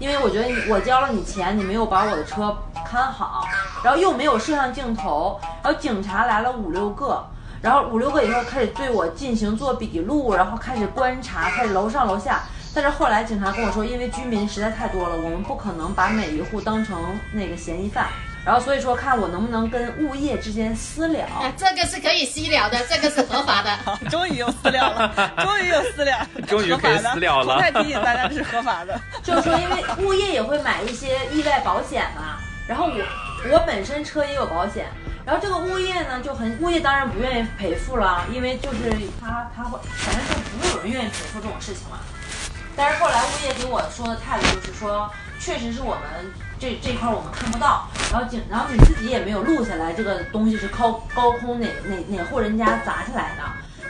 [0.00, 3.44] 因为我觉得我交了你钱，你没有把我的车看好，
[3.84, 7.24] 然后又没有摄像镜头，然后警察来了五六个，
[7.62, 12.42] 然后五六个以后开始对我进行做笔录，然后开始观察，开始楼上楼下。
[12.74, 18.06] 但是后来警察跟我说，因为居民实在太多了，我们不可能把每一户当成那个嫌疑犯，
[18.44, 21.24] 然后所以说看我能不能跟物业之间私了。
[21.24, 23.70] 啊，这个是可以私了的，这个是合法的。
[24.10, 29.00] 终于有私了了，终于有私了， 终于可以私了了合法的重再提醒大家，这是合法的。
[29.24, 32.38] 就是说，因为物业也会买一些意外保险嘛，
[32.68, 34.86] 然后我我本身车也有保险，
[35.24, 41.98] 然后这个物业呢就很，物业当然不愿意赔付了，因为就是他他会，反正就不会有人愿意赔付这种事情嘛。
[42.78, 45.10] 但是后来物业给我说的态度就是说，
[45.40, 53.42] 确实是我们这这块我们看不到，然后警，然后你自己也没有录下来这个东西是高高空哪哪哪户人家砸下来的。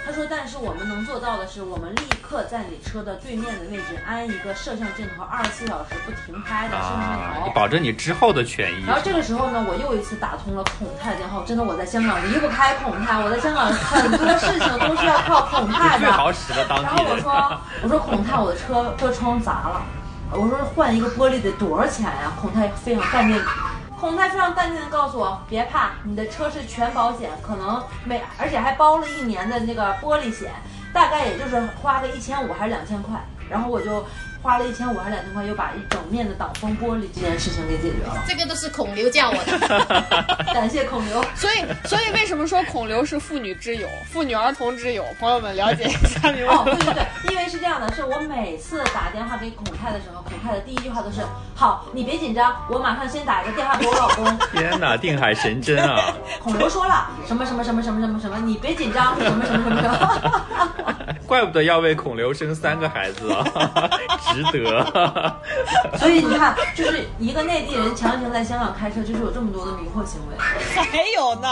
[0.09, 7.51] 他说，但是我们能做到的是，我们立刻在你车的对面的位置安一个摄像镜头，二十四小时不停拍的摄像镜，头。
[7.55, 8.97] 保证你之后的权益然。
[8.97, 11.45] 后这个时候呢，我又一次打通了孔泰的电话。
[11.45, 16.13] 真的，我在香港离不开孔泰，我在香港很多事情都是要靠孔泰最的。
[16.15, 17.05] 好使的当然地然。
[17.05, 19.83] 后我说，我说孔泰，我的车车窗砸了，
[20.33, 22.33] 我说换一个玻璃得多少钱呀？
[22.41, 23.39] 孔泰非常淡定，
[23.99, 30.53] 孔泰非常淡定的告诉我，别怕，你的车是全保险，可能每而且还包了一年的那个玻璃险，
[30.93, 33.21] 大概也就是花个一千五还是两千块，
[33.51, 34.07] 然后我就
[34.43, 40.47] 花了一千五还是两千块，又把一整面的挡风玻璃这件事情给解决了， 这个都是孔刘教我的。
[40.55, 41.23] 感谢孔刘。
[41.35, 45.05] 所以，所以为什么说孔刘是妇女之友、妇女儿童之友？
[45.19, 51.21] 朋友们了解一下，明白哦，对对对，因为是这样的，是我每次打电话给孔泰的时候，孔泰的第一句话都是：
[51.55, 54.39] 好，你别紧张，我马上先打一个电话给我老公。
[54.53, 56.15] 天哪，定海神针啊！
[56.41, 61.15] 孔刘说了什么什么什么什么什么什么，你别紧张，什么什么什么什么。
[61.27, 63.45] 怪不得要为孔刘生三个孩子啊，
[64.45, 65.37] 值得。
[65.99, 70.37] 所以你看，就是一个内地人强行在香港开车，就是有这么多的迷惑行为。
[70.39, 71.49] 还有呢，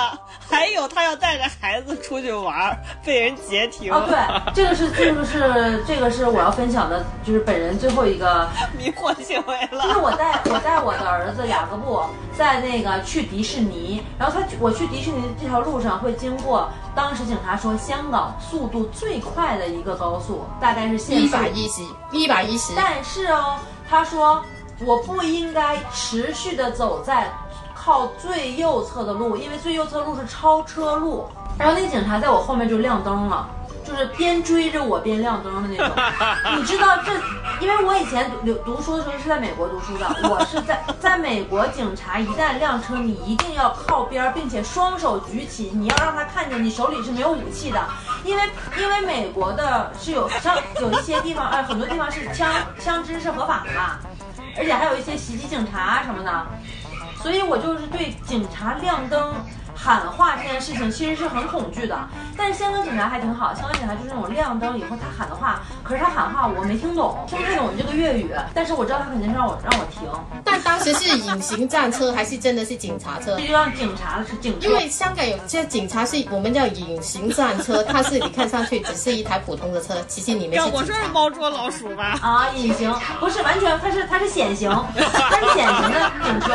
[0.49, 4.17] 还有他要带着孩子出去玩，被人截停，哦，对，
[4.55, 9.97] 这个是这个是这个是我要分享的，就是本人最后一个 迷惑行为了就是。
[9.97, 12.01] 我带我带我的儿子雅各布
[12.37, 21.83] 在那个去迪士尼，然后他我去迪士尼这条路上会经过，当时警察说香港速度最快的一个高速，大概是限一速百一十，
[22.13, 22.66] 一百一十。
[22.75, 23.57] 但是哦，
[23.89, 24.43] 他说
[24.81, 27.31] 我不应该持续的走在
[27.75, 31.29] 靠最右侧的路，因为最右侧路是超车路。
[31.59, 33.49] 然后那警察在我后面就亮灯了。
[33.87, 37.13] 就是边追着我边亮灯的那种，你知道这，
[37.61, 47.83] 因为我以前读读书的时候是在美国读书的， 我是在在美国，警察一旦亮车，你一定要靠边儿，并且双手举起，你要让他看见你手里是没有武器的，
[48.25, 48.43] 因为
[48.79, 53.99] 因为美国的是有像 有一些地方，呃，很多地方是枪枪支是合法的嘛，
[54.59, 56.47] 而且还有一些袭击警察什么的，
[57.23, 59.35] 所以我就是对警察亮灯。
[59.77, 61.97] 喊话这件事情其实是很恐惧的，
[62.37, 70.09] 但是香港警察还挺好，香港警察就是那种亮灯以后他喊的话，可是他喊话我没听懂，听不太懂这个粤语，但是我知道他肯定是让我让我停，
[70.45, 73.47] 但当时是隐形战车还是真的是警察车这？
[73.47, 74.75] 就让警察是警车因。
[74.75, 81.03] 为香港有些警察是我们叫隐形战车，它是你看上去只是一台普通的车，其实里面是我说是。
[81.13, 82.19] 猫捉老鼠吧？
[82.21, 86.53] 啊，隐形不是完全，它是它是显形，它是显形的警车，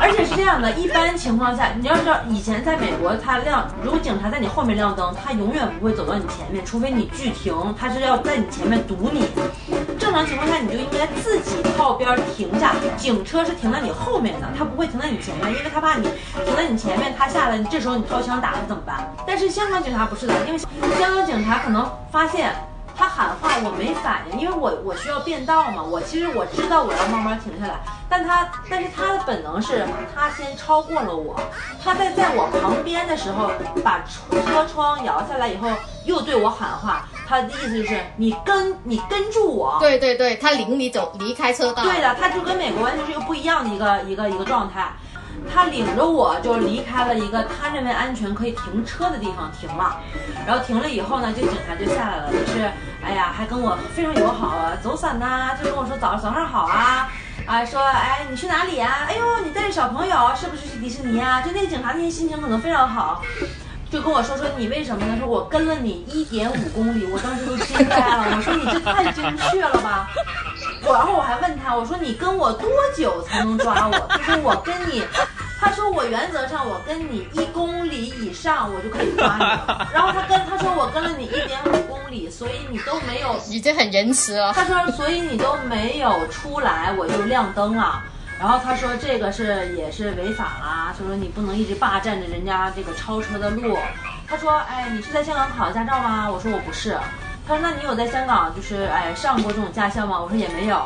[0.00, 9.26] 而且是这样的，一般情况下，你要知道，以前在美国，他亮，如果警察在你后面亮灯，他永远不会走到你前面，除非你拒停，他是要在你前面堵你。
[9.98, 16.02] 正常情况下，你就应该自己靠边停下，警车是停在你后面的，他不会停在你前面，因为他怕你
[16.44, 19.12] 停在你前面，他下来，这时候你掏枪打他怎么办？
[19.26, 22.52] 但是香港警察不是的，因为香港警察可能发现。
[22.98, 27.78] 他喊话我没反应，因为我我需要变道嘛，我其实我知道我要慢慢停下来，
[28.08, 31.38] 但他但是他的本能是他先超过了我，
[31.82, 33.52] 他在在我旁边的时候
[33.84, 35.70] 把车窗摇下来以后
[36.04, 41.84] 又对我喊话，他的意思就是你跟你跟住我，对对对，他领你走离开车道。
[41.84, 44.92] 对的，他就跟美国完全是一个不一样的一个一个一个状态。
[45.52, 49.96] 他领着我就离开了一个他认为安全可以停车的地方停了，
[50.46, 52.70] 然后停了以后呢，这警察就下来了，就是，
[53.04, 57.08] 哎呀，还跟我非常友好啊，走散呐、就跟我说早早上好啊。
[57.46, 63.22] 啊，说，哎，你去哪里呀、哎呦，你带着小朋友是不是去迪士尼呀、就那个警察那天心情可能非常好，
[63.90, 65.16] 就跟我说说你为什么呢？
[65.18, 68.36] 说我跟了你一点五公里，我当时都惊呆了。
[68.36, 69.77] 我说你这太精确了？
[70.98, 73.96] 然后我还问他，我说你跟我多久才能抓我？
[74.08, 75.04] 他说我跟你，
[75.60, 79.88] 他说我原则上我跟你一公里以上我就可以抓你了。
[79.94, 84.52] 然后他跟他说我跟了你一点五公里，所以你都没有 已经很仁慈了。
[84.52, 88.02] 他说，所以你都没有出来，我就亮灯了。
[88.40, 93.78] 然后他说这个是也是违法啦，他说你不能一直霸占着人家这个超车的路。
[94.26, 96.28] 他说，哎，你是在香港考的驾照吗？
[96.28, 96.98] 我说我不是。
[97.48, 100.20] 他说那你有在香港就是哎上过这种驾校吗？
[100.20, 100.76] 我说也没有。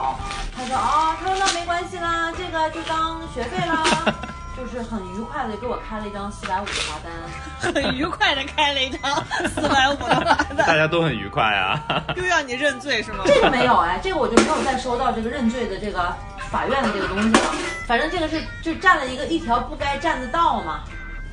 [0.56, 3.82] 他说哦，他说那没关系啦，这个就当学费啦。
[4.54, 7.12] 就是很愉快的给我开了一张四百五的罚单。
[7.74, 9.00] 很愉快的开了一张
[9.48, 11.82] 四百五的罚单， 大家都很愉快啊。
[12.14, 13.24] 又要你认罪是吗？
[13.26, 16.14] 这个没有哎，这个我就没有再收到这个认罪的这个
[16.50, 17.40] 法院的这个东西了。
[17.88, 20.84] 反正这个是就占了一个一条不该占的道嘛。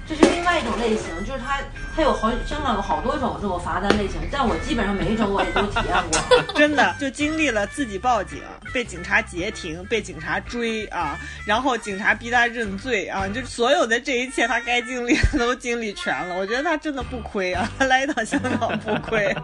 [0.10, 1.60] 这是另外一种类型，就是它
[1.96, 6.44] 它有好香港有好多种这种罚单类型，但我基本上每一种我也都体验过。
[6.58, 8.42] 真的就经历了自己报警、
[8.74, 16.36] 被警察截停、被警察追啊，然后警察逼他认罪啊，就所有的这一切他该经历的都经历全了。
[16.40, 19.36] 我觉得他真的不亏啊，来一趟香港不亏。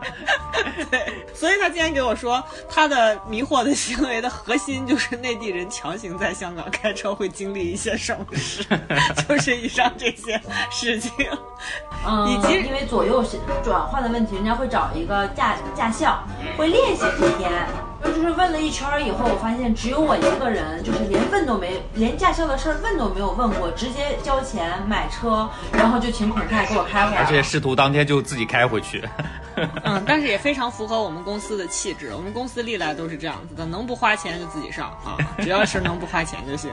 [0.89, 8.65] 对，所以他今天给我说，他的迷惑的行为的核心就是内地人强行在香港开车会经历一些什么事，
[9.29, 11.11] 就是以上这些 事情。
[12.05, 16.19] 嗯，以及因为左右是转换的问题，人家会找一个驾驾校，
[16.57, 17.51] 会练习几天。
[18.03, 27.17] 就是问了一圈儿以后，我发现只有我一个人，就是连问都没，连驾校的事儿问都没有问过，直接交钱买车，然后就请孔泰给我开回来。
[27.21, 29.03] 而且试图当天就自己开回去。
[29.83, 32.13] 嗯，但是 也非常符合我们公司的气质。
[32.13, 36.71] 我们公司历来都是这样子的，能不花钱就自己上啊，只要是能不花钱就行，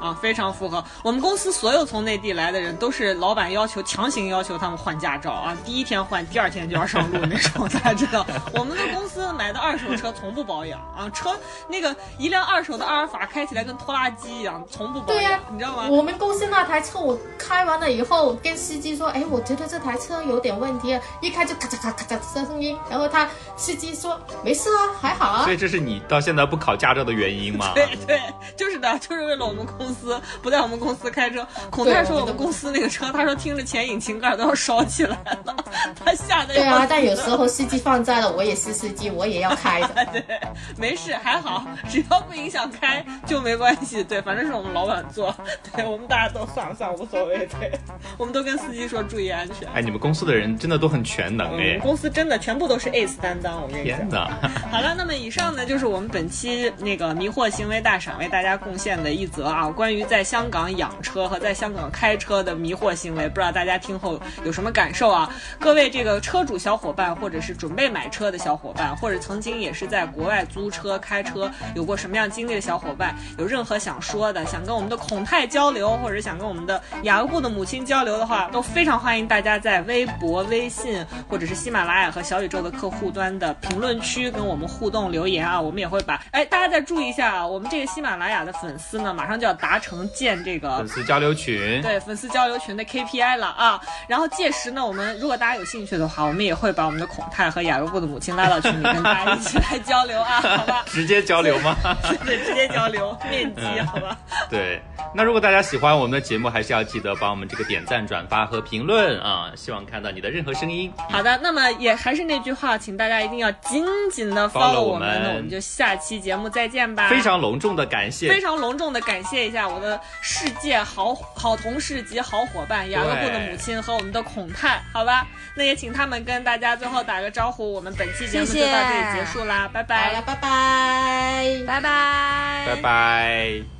[0.00, 0.82] 啊，非常符合。
[1.02, 7.68] 我们公司所有从内地来的人，都是老板要求强行要求他们换驾照啊，第一天换，第二天就要上路那种。
[7.70, 11.36] 大家知道，我们的公司买的二手车从不保养啊，车
[11.68, 15.86] 那个一辆二手的阿尔法开起来跟拖拉机一样，从不保养，对呀、你知道吗？
[15.90, 25.52] 我们公司那台车我开完了以后，跟司机说，哎，我觉得这台车有点问题啊，一开就咔嚓咔嚓咔嚓声音，然后他司机说没事啊，还好啊所。
[25.52, 27.72] 以这是你到现在不考驾照的原因吗？
[27.76, 28.20] 对对，
[28.56, 31.46] 就是的，就是为了我们公司不在我们公司开车。
[31.70, 35.54] 孔泰说我们公司那个车，他说听着前引擎盖都要烧起来了，
[36.02, 39.88] 他吓得对啊，但有时候司机放在了，我也是司机，我也要开的。
[40.12, 40.22] 对，
[40.76, 44.02] 没事还好，只要不影响开就没关系。
[44.04, 45.34] 对，反正是我们老板做，
[45.74, 47.46] 对我们大家都算了算了无所谓。
[47.58, 47.78] 对，
[48.16, 49.68] 我们都跟司机说注意安全。
[49.74, 51.78] 哎，你们公司的人真的都很全能我们哎！
[51.78, 54.08] 公司真的全部都是 ace 担当，我跟你讲天。
[54.08, 54.30] 哪！
[54.70, 65.30] 好了，那么以上呢就是我们本期那个迷惑行为大赏为大家贡献的一则啊，关于在香港养车和在香港开车的迷惑行为，不知道大家听后有什么感受啊？
[65.58, 93.80] 各位这个车主小伙伴，或者是准备买车的小伙伴，或者曾经也是在国外租车、开车有过什么样经历的小伙伴，有任何想说的，想跟我们的孔泰交流，或者想跟我们的雅各布的母亲交流的话，都非常欢迎大家在微博、微信或者是喜马拉雅和小宇宙的客户端的评论区跟我们互动留言啊，我们也会把哎，大家再注意一下啊，我们这个喜马拉雅的粉丝呢，马上就要达成建这个粉丝交流群，对粉丝交流群的 KPI 了啊。
[94.06, 100.84] 然后届时呢，我们如果大家有兴趣的话，我们也会把我们的孔泰和雅各布的母亲拉到群里，跟大家一起来交流啊， 好吧？
[100.86, 101.76] 直接交流吗？
[102.24, 104.16] 对，直接交流，面基，好吧？
[104.50, 104.80] 对，
[105.14, 109.50] 那如果大家喜欢我们的节目，还是要记得帮我们这个点赞、转发和评论啊！
[109.56, 110.92] 希望看到你的任何声音。
[111.10, 117.08] 好的，那么也还是那句话，请大家一定要紧紧的 follow 我我们，那我们就下期节目再见吧。
[117.08, 125.26] 非常隆重的感谢非常隆重的感谢一下我的世界好好同事及好伙伴雅各布的母亲和我们的孔泰，好吧？
[125.54, 131.64] 那也请他们跟大家最后打个招呼，我们本期节目就到这里结束啦，拜好拜了，，拜拜。
[131.66, 133.77] 拜拜，拜拜。